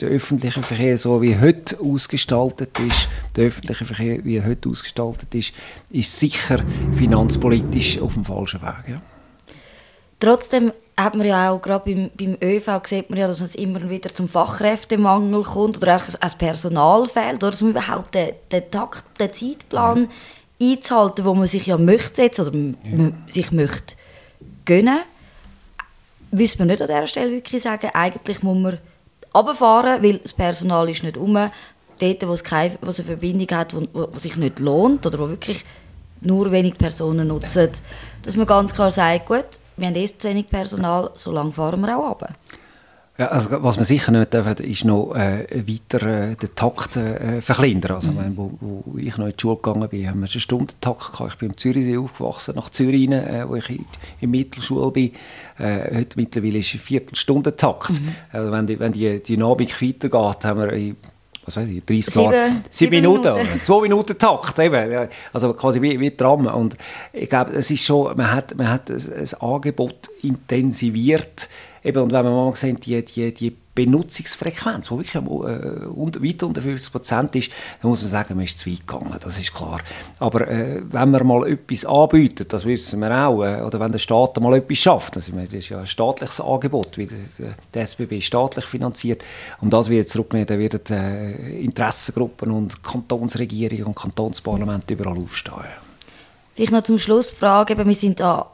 der 0.00 0.08
öffentliche 0.08 0.62
Verkehr 0.62 0.98
so 0.98 1.22
wie 1.22 1.38
heute 1.38 1.78
ausgestaltet 1.80 2.78
ist, 2.80 3.08
der 3.36 3.46
öffentliche 3.46 3.84
Verkehr 3.84 4.24
wie 4.24 4.36
er 4.36 4.46
heute 4.46 4.68
ausgestaltet 4.68 5.34
ist, 5.34 5.52
ist 5.90 6.18
sicher 6.18 6.58
finanzpolitisch 6.92 8.00
auf 8.00 8.14
dem 8.14 8.24
falschen 8.24 8.62
Weg. 8.62 8.88
Ja. 8.88 9.02
Trotzdem 10.18 10.72
hat 10.96 11.14
man 11.14 11.26
ja 11.26 11.50
auch 11.50 11.60
gerade 11.60 11.84
beim, 11.84 12.10
beim 12.14 12.36
ÖV 12.42 12.80
sieht 12.84 13.08
man 13.08 13.18
ja, 13.18 13.26
dass 13.26 13.40
es 13.40 13.54
immer 13.54 13.88
wieder 13.88 14.14
zum 14.14 14.28
Fachkräftemangel 14.28 15.42
kommt 15.42 15.78
oder 15.78 15.96
auch 15.96 16.02
ein 16.20 16.30
Personal 16.38 17.08
fehlt, 17.08 17.42
oder 17.42 17.56
um 17.60 17.70
überhaupt 17.70 18.14
den, 18.14 18.34
den 18.50 18.70
Takt, 18.70 19.04
den 19.18 19.32
Zeitplan 19.32 20.08
ja. 20.58 20.72
einzuhalten, 20.72 21.24
wo 21.24 21.34
man 21.34 21.46
sich 21.46 21.66
ja 21.66 21.78
möchte 21.78 22.16
setzen 22.16 22.46
oder 22.46 22.58
ja. 22.58 23.12
sich 23.28 23.52
möchte 23.52 23.96
gönnen. 24.64 25.00
Müsste 26.30 26.58
man 26.58 26.68
nicht 26.68 26.82
an 26.82 26.88
dieser 26.88 27.06
Stelle 27.06 27.32
wirklich 27.32 27.62
sagen, 27.62 27.90
eigentlich 27.92 28.42
muss 28.42 28.58
man 28.58 28.78
runterfahren, 29.34 30.02
weil 30.02 30.18
das 30.18 30.32
Personal 30.32 30.88
ist 30.88 31.02
nicht 31.02 31.16
um. 31.16 31.34
Dort, 32.00 32.26
wo 32.26 32.32
es, 32.32 32.42
keine, 32.42 32.76
wo 32.80 32.90
es 32.90 32.98
eine 32.98 33.08
Verbindung 33.08 33.56
hat, 33.56 33.74
wo, 33.74 33.86
wo, 33.92 34.18
sich 34.18 34.36
nicht 34.36 34.58
lohnt 34.58 35.06
oder 35.06 35.18
wo 35.18 35.28
wirklich 35.28 35.64
nur 36.20 36.50
wenige 36.50 36.76
Personen 36.76 37.28
nutzen, 37.28 37.70
dass 38.22 38.36
man 38.36 38.46
ganz 38.46 38.74
klar 38.74 38.90
sagt, 38.90 39.26
gut, 39.26 39.44
wir 39.76 39.86
haben 39.86 39.94
erst 39.94 40.20
zu 40.20 40.28
wenig 40.28 40.48
Personal, 40.48 41.10
so 41.14 41.32
lange 41.32 41.52
fahren 41.52 41.80
wir 41.80 41.96
auch 41.96 42.10
runter. 42.10 42.34
Ja, 43.18 43.26
also 43.26 43.62
was 43.62 43.76
wir 43.76 43.84
sicher 43.84 44.10
nicht 44.10 44.32
dürfen, 44.32 44.56
ist 44.56 44.86
noch 44.86 45.14
äh, 45.14 45.46
weiter 45.66 46.30
äh, 46.30 46.34
den 46.34 46.54
Takt 46.54 46.96
äh, 46.96 47.42
verkleinern. 47.42 47.92
Also, 47.92 48.10
mhm. 48.10 48.36
wo, 48.36 48.52
wo, 48.58 48.96
ich 48.96 49.18
noch 49.18 49.26
in 49.26 49.32
die 49.36 49.40
Schule 49.40 49.56
gegangen 49.56 49.86
bin, 49.90 50.08
haben 50.08 50.20
wir 50.20 50.28
einen 50.28 50.40
Stundentakt 50.40 51.12
gehabt. 51.12 51.34
Ich 51.34 51.38
bin 51.38 51.50
im 51.50 51.56
Zürichsee 51.58 51.98
aufgewachsen, 51.98 52.54
nach 52.56 52.70
Zürich, 52.70 53.10
äh, 53.10 53.46
wo 53.46 53.56
ich 53.56 53.68
in, 53.68 53.84
in 54.20 54.30
Mittelschule 54.30 54.90
bin. 54.90 55.12
Äh, 55.58 55.98
heute 55.98 56.18
mittlerweile 56.18 56.58
ist 56.58 56.72
ein 56.72 56.80
Viertelstundentakt. 56.80 57.90
Mhm. 57.90 58.14
Also, 58.32 58.50
wenn 58.50 58.66
die, 58.66 58.80
wenn 58.80 58.92
die 58.92 59.22
Dynamik 59.22 59.82
weitergeht, 59.82 60.44
haben 60.44 60.60
wir 60.60 60.72
in 60.72 60.96
was 61.44 61.56
weiß 61.56 61.68
ich, 61.68 61.84
30 61.84 62.14
sieben, 62.14 62.32
Jahre, 62.32 62.50
sieben, 62.70 62.90
Minuten, 62.90 63.34
Minuten. 63.34 63.60
zwei 63.60 63.82
Minuten 63.82 64.18
Takt, 64.18 64.58
eben. 64.58 65.08
also 65.32 65.52
quasi 65.54 65.82
wie, 65.82 65.98
wie 65.98 66.10
Tram. 66.12 66.46
Und 66.46 66.76
ich 67.12 67.28
glaube, 67.28 67.52
es 67.52 67.70
ist 67.70 67.84
schon, 67.84 68.16
man 68.16 68.30
hat, 68.30 68.56
man 68.56 68.68
hat 68.68 68.90
ein 68.90 69.28
Angebot 69.40 70.08
intensiviert, 70.22 71.48
eben, 71.82 72.02
und 72.02 72.12
wenn 72.12 72.24
man 72.24 72.34
mal 72.34 72.56
sieht, 72.56 72.86
die, 72.86 73.04
die, 73.04 73.32
die 73.32 73.56
Benutzungsfrequenz, 73.74 74.88
die 74.88 74.90
wirklich 74.90 75.14
äh, 75.14 75.22
weit 75.22 76.42
unter 76.42 76.60
50 76.60 76.92
Prozent 76.92 77.36
ist, 77.36 77.50
dann 77.80 77.88
muss 77.88 78.02
man 78.02 78.10
sagen, 78.10 78.36
man 78.36 78.44
ist 78.44 78.58
zu 78.58 78.70
weit 78.70 78.86
gegangen, 78.86 79.16
das 79.18 79.40
ist 79.40 79.54
klar. 79.54 79.80
Aber 80.18 80.46
äh, 80.46 80.82
wenn 80.84 81.10
man 81.10 81.26
mal 81.26 81.48
etwas 81.48 81.86
anbietet, 81.86 82.52
das 82.52 82.66
wissen 82.66 83.00
wir 83.00 83.10
auch, 83.10 83.42
äh, 83.42 83.62
oder 83.62 83.80
wenn 83.80 83.92
der 83.92 83.98
Staat 83.98 84.38
mal 84.40 84.54
etwas 84.54 84.78
schafft, 84.78 85.16
das 85.16 85.28
ist 85.28 85.68
ja 85.70 85.80
ein 85.80 85.86
staatliches 85.86 86.40
Angebot, 86.40 86.98
wie 86.98 87.08
der, 87.74 87.82
SBB 87.82 88.20
staatlich 88.20 88.66
finanziert, 88.66 89.24
und 89.60 89.72
das 89.72 89.88
wird 89.88 90.10
zurücknehmen, 90.10 90.46
dann 90.46 90.58
werden 90.58 90.80
äh, 90.90 91.60
Interessengruppen 91.60 92.50
und 92.50 92.82
Kantonsregierungen 92.82 93.84
und 93.84 93.96
Kantonsparlamente 93.96 94.94
überall 94.94 95.16
aufstehen. 95.16 95.54
Vielleicht 96.54 96.72
noch 96.72 96.82
zum 96.82 96.98
Schluss 96.98 97.30
die 97.30 97.36
Frage, 97.36 97.78
wir 97.78 97.94
sind 97.94 98.20
da 98.20 98.51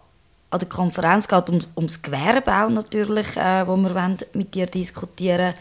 an 0.50 0.58
der 0.58 0.68
Konferenz 0.68 1.28
geht 1.28 1.50
um, 1.50 1.60
ums 1.76 2.00
Gewerbe 2.00 2.52
auch 2.52 2.70
natürlich, 2.70 3.36
äh, 3.36 3.66
wo 3.66 3.76
wir 3.76 4.16
mit 4.32 4.54
dir 4.54 4.66
diskutieren 4.66 5.54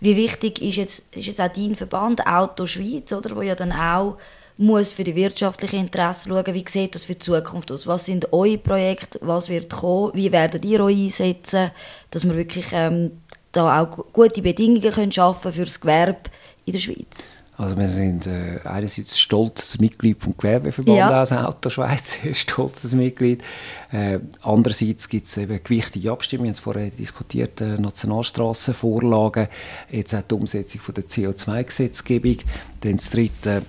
Wie 0.00 0.16
wichtig 0.16 0.62
ist 0.62 0.76
jetzt, 0.76 1.04
ist 1.14 1.26
jetzt 1.26 1.40
auch 1.40 1.48
dein 1.48 1.74
Verband 1.74 2.26
Auto 2.26 2.66
Schweiz, 2.66 3.12
oder, 3.12 3.36
wo 3.36 3.42
ja 3.42 3.54
dann 3.54 3.72
auch 3.72 4.16
muss 4.56 4.92
für 4.92 5.04
die 5.04 5.16
wirtschaftlichen 5.16 5.80
Interessen 5.80 6.30
schauen, 6.30 6.54
wie 6.54 6.64
sieht 6.68 6.94
das 6.94 7.04
für 7.04 7.14
die 7.14 7.20
Zukunft 7.20 7.72
aus? 7.72 7.86
Was 7.86 8.06
sind 8.06 8.30
eure 8.32 8.58
Projekte? 8.58 9.18
Was 9.22 9.48
wird 9.48 9.70
kommen? 9.70 10.12
Wie 10.14 10.32
werdet 10.32 10.64
ihr 10.66 10.80
euch 10.84 10.96
einsetzen, 10.96 11.70
dass 12.10 12.26
wir 12.26 12.36
wirklich 12.36 12.66
ähm, 12.72 13.22
da 13.52 13.82
auch 13.82 14.04
gute 14.12 14.42
Bedingungen 14.42 14.92
können 14.92 15.12
schaffen 15.12 15.52
für 15.52 15.64
das 15.64 15.80
Gewerbe 15.80 16.30
in 16.66 16.74
der 16.74 16.80
Schweiz? 16.80 17.24
Also 17.60 17.76
wir 17.76 17.88
sind 17.88 18.26
äh, 18.26 18.58
einerseits 18.64 19.18
stolzes 19.18 19.78
Mitglied 19.78 20.22
vom 20.22 20.34
Gewerbeverband 20.34 20.96
ja. 20.96 21.22
aus 21.22 21.30
Autoschweiz, 21.30 22.18
stolzes 22.32 22.94
Mitglied. 22.94 23.44
Äh, 23.92 24.20
andererseits 24.40 25.10
gibt 25.10 25.26
es 25.26 25.36
eben 25.36 25.62
gewichtige 25.62 26.10
Abstimmungen, 26.10 26.46
wir 26.46 26.50
haben 26.52 26.54
es 26.54 26.60
vorher 26.60 26.90
diskutiert, 26.90 27.60
äh, 27.60 27.76
Nationalstrassenvorlagen, 27.76 29.48
jetzt 29.90 30.14
auch 30.14 30.22
die 30.22 30.34
Umsetzung 30.34 30.80
von 30.80 30.94
der 30.94 31.04
CO2-Gesetzgebung, 31.04 32.38
dann 32.80 32.96
das 32.96 33.10
dritte 33.10 33.62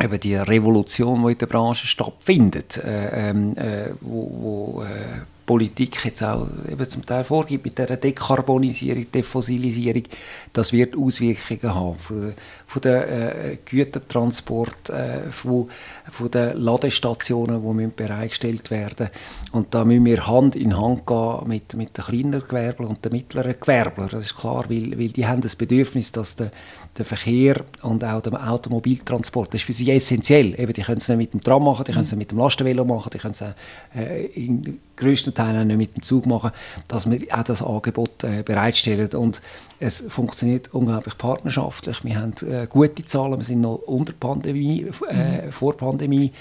eben 0.00 0.20
die 0.20 0.34
Revolution, 0.34 1.24
die 1.24 1.32
in 1.32 1.38
der 1.38 1.46
Branche 1.46 1.86
stattfindet, 1.86 2.78
äh, 2.78 3.30
ähm, 3.30 3.56
äh, 3.56 3.90
wo, 4.00 4.76
wo 4.76 4.82
äh, 4.82 5.20
Politik 5.46 6.04
jetzt 6.04 6.22
auch 6.22 6.46
eben 6.70 6.88
zum 6.88 7.04
Teil 7.04 7.24
vorgibt 7.24 7.64
mit 7.64 7.78
der 7.78 7.96
Dekarbonisierung, 7.96 9.10
Defossilisierung, 9.12 10.04
das 10.52 10.72
wird 10.72 10.96
Auswirkungen 10.96 11.74
haben 11.74 11.96
von, 11.96 12.34
von 12.66 12.82
den 12.82 13.02
äh, 13.02 13.58
Gütertransport, 13.64 14.90
äh, 14.90 15.30
von, 15.30 15.68
von 16.10 16.30
den 16.30 16.56
Ladestationen, 16.56 17.78
die 17.78 17.86
bereitgestellt 17.88 18.70
werden. 18.70 19.10
Und 19.52 19.74
da 19.74 19.84
müssen 19.84 20.04
wir 20.04 20.26
Hand 20.26 20.56
in 20.56 20.76
Hand 20.76 21.06
gehen 21.06 21.38
mit, 21.46 21.74
mit 21.74 21.96
den 21.96 22.04
kleineren 22.04 22.48
Gewerblern 22.48 22.90
und 22.90 23.04
den 23.04 23.12
mittleren 23.12 23.54
Gewerblern, 23.60 24.08
das 24.10 24.24
ist 24.24 24.36
klar, 24.36 24.64
weil, 24.68 24.98
weil 24.98 25.08
die 25.08 25.26
haben 25.26 25.40
das 25.40 25.56
Bedürfnis, 25.56 26.12
dass 26.12 26.36
der, 26.36 26.50
der 26.96 27.04
Verkehr 27.04 27.64
und 27.82 28.04
auch 28.04 28.20
der 28.20 28.50
Automobiltransport, 28.50 29.48
das 29.48 29.60
ist 29.62 29.66
für 29.66 29.72
sie 29.72 29.90
essentiell, 29.90 30.58
eben, 30.58 30.72
die 30.72 30.82
können 30.82 30.98
es 30.98 31.08
nicht 31.08 31.18
mit 31.18 31.32
dem 31.32 31.40
Tram 31.40 31.64
machen, 31.64 31.84
die 31.84 31.92
können 31.92 32.04
es 32.04 32.12
nicht 32.12 32.18
mit 32.18 32.30
dem 32.30 32.38
Lastenvelo 32.38 32.84
machen, 32.84 33.10
die 33.12 33.18
können 33.18 33.34
es 33.34 33.42
äh, 33.94 34.26
in 34.26 34.78
größten 34.96 35.34
Teilen 35.34 35.68
nicht 35.68 35.76
mit 35.76 35.96
dem 35.96 36.02
Zug 36.02 36.26
machen, 36.26 36.52
dass 36.88 37.10
wir 37.10 37.20
auch 37.30 37.44
das 37.44 37.62
Angebot 37.62 38.24
äh, 38.24 38.42
bereitstellen. 38.42 39.08
Und 39.14 39.40
es 39.80 40.04
funktioniert 40.08 40.72
unglaublich 40.74 41.18
partnerschaftlich. 41.18 42.04
Wir 42.04 42.18
haben 42.18 42.32
äh, 42.42 42.66
gute 42.68 43.04
Zahlen, 43.04 43.38
wir 43.38 43.44
sind 43.44 43.60
noch 43.60 43.76
unter 43.86 44.12
Pandemie, 44.12 44.86
äh, 45.08 45.46
mhm. 45.46 45.52
vor 45.52 45.76
Pandemie. 45.76 46.32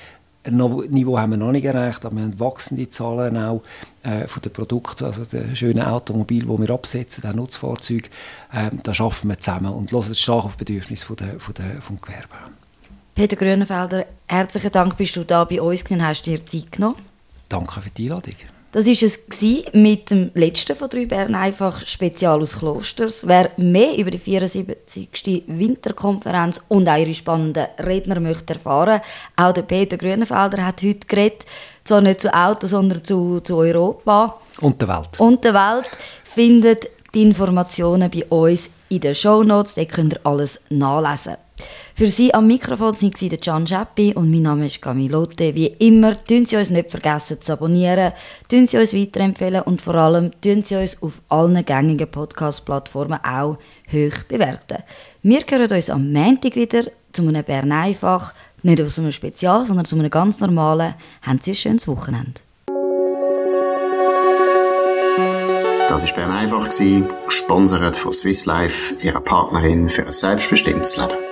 Ein 0.43 0.57
Niveau 0.57 1.19
haben 1.19 1.31
wir 1.31 1.37
noch 1.37 1.51
nicht 1.51 1.65
erreicht, 1.65 2.03
aber 2.03 2.15
wir 2.15 2.23
haben 2.23 2.39
wachsende 2.39 2.89
Zahlen 2.89 3.37
auch 3.37 3.61
äh, 4.01 4.27
von 4.27 4.41
den 4.41 4.51
Produkten, 4.51 5.05
also 5.05 5.23
den 5.23 5.55
schönen 5.55 5.83
Automobil, 5.83 6.45
die 6.45 6.59
wir 6.59 6.69
absetzen, 6.71 7.21
den 7.21 7.35
Nutzfahrzeug, 7.35 8.09
äh, 8.51 8.71
da 8.81 8.93
schaffen 8.93 9.29
wir 9.29 9.39
zusammen 9.39 9.71
und 9.71 9.91
hören 9.91 10.15
stark 10.15 10.45
auf 10.45 10.57
Bedürfnisse 10.57 11.05
von 11.05 11.15
der, 11.17 11.39
von 11.39 11.53
der, 11.53 11.79
vom 11.79 12.01
Gewerbe. 12.01 12.35
Peter 13.13 13.35
Grünenfelder, 13.35 14.07
herzlichen 14.25 14.71
Dank, 14.71 14.97
bist 14.97 15.15
du 15.15 15.23
da 15.23 15.43
bei 15.43 15.61
uns 15.61 15.83
gewesen, 15.83 16.03
hast 16.03 16.25
dir 16.25 16.43
Zeit 16.43 16.71
genommen. 16.71 17.10
Danke 17.51 17.81
für 17.81 17.89
die 17.89 18.03
Einladung. 18.03 18.35
Das 18.71 18.85
war 18.85 18.93
es 18.93 19.73
mit 19.73 20.09
dem 20.09 20.31
letzten 20.33 20.77
von 20.77 20.89
drei 20.89 21.05
Bern 21.05 21.35
einfach 21.35 21.85
Spezial 21.85 22.41
aus 22.41 22.57
Klosters. 22.57 23.27
Wer 23.27 23.51
mehr 23.57 23.97
über 23.97 24.11
die 24.11 24.17
74. 24.17 25.43
Winterkonferenz 25.47 26.61
und 26.69 26.87
auch 26.87 26.97
ihre 26.97 27.13
spannenden 27.13 27.65
Redner 27.79 28.21
möchte 28.21 28.53
erfahren, 28.53 29.01
auch 29.35 29.51
der 29.51 29.63
Peter 29.63 29.97
Grünenfelder 29.97 30.65
hat 30.65 30.81
heute 30.83 31.05
geredet, 31.05 31.45
zwar 31.83 31.99
nicht 31.99 32.21
zu 32.21 32.33
Auto, 32.33 32.67
sondern 32.67 33.03
zu, 33.03 33.41
zu 33.41 33.57
Europa. 33.57 34.39
Und 34.61 34.81
der 34.81 34.87
Welt. 34.87 35.19
Und 35.19 35.43
der 35.43 35.53
Welt 35.53 35.89
findet 36.23 36.87
die 37.13 37.23
Informationen 37.23 38.09
bei 38.09 38.23
uns 38.27 38.69
in 38.87 39.01
den 39.01 39.13
Shownotes, 39.13 39.75
da 39.75 39.83
könnt 39.83 40.13
ihr 40.13 40.25
alles 40.25 40.61
nachlesen. 40.69 41.35
Für 41.95 42.07
Sie 42.07 42.33
am 42.33 42.47
Mikrofon 42.47 42.95
waren 42.95 43.29
der 43.29 43.37
Can 43.37 43.67
Scheppi 43.67 44.13
und 44.15 44.31
mein 44.31 44.43
Name 44.43 44.65
ist 44.65 44.81
Camilote. 44.81 45.53
Wie 45.53 45.67
immer, 45.67 46.13
tun 46.23 46.45
Sie 46.45 46.55
uns 46.55 46.69
nicht 46.69 46.89
vergessen 46.89 47.41
zu 47.41 47.53
abonnieren, 47.53 48.13
tun 48.49 48.65
Sie 48.65 48.77
uns 48.77 48.93
weiterempfehlen 48.93 49.61
und 49.63 49.81
vor 49.81 49.95
allem 49.95 50.31
tun 50.41 50.63
Sie 50.63 50.75
uns 50.75 51.01
auf 51.01 51.21
allen 51.29 51.63
gängigen 51.65 52.09
Podcast-Plattformen 52.09 53.19
auch 53.23 53.57
hoch 53.91 54.23
bewerten. 54.27 54.83
Wir 55.21 55.41
hören 55.47 55.71
uns 55.71 55.89
am 55.89 56.11
Montag 56.11 56.55
wieder 56.55 56.85
zu 57.11 57.27
einem 57.27 57.43
Bern 57.43 57.71
einfach, 57.71 58.33
nicht 58.63 58.81
aus 58.81 58.97
einem 58.97 59.11
Spezial, 59.11 59.65
sondern 59.65 59.85
zu 59.85 59.95
einem 59.95 60.09
ganz 60.09 60.39
normalen. 60.39 60.95
Haben 61.21 61.39
Sie 61.41 61.51
ein 61.51 61.55
schönes 61.55 61.87
Wochenende. 61.87 62.39
Das 65.89 66.05
war 66.05 66.13
Bern 66.15 66.31
einfach, 66.31 66.69
gesponsert 66.69 67.97
von 67.97 68.13
Swiss 68.13 68.45
Life, 68.45 68.95
ihrer 69.05 69.19
Partnerin 69.19 69.89
für 69.89 70.05
ein 70.05 70.11
selbstbestimmtes 70.13 70.95
Leben. 70.95 71.30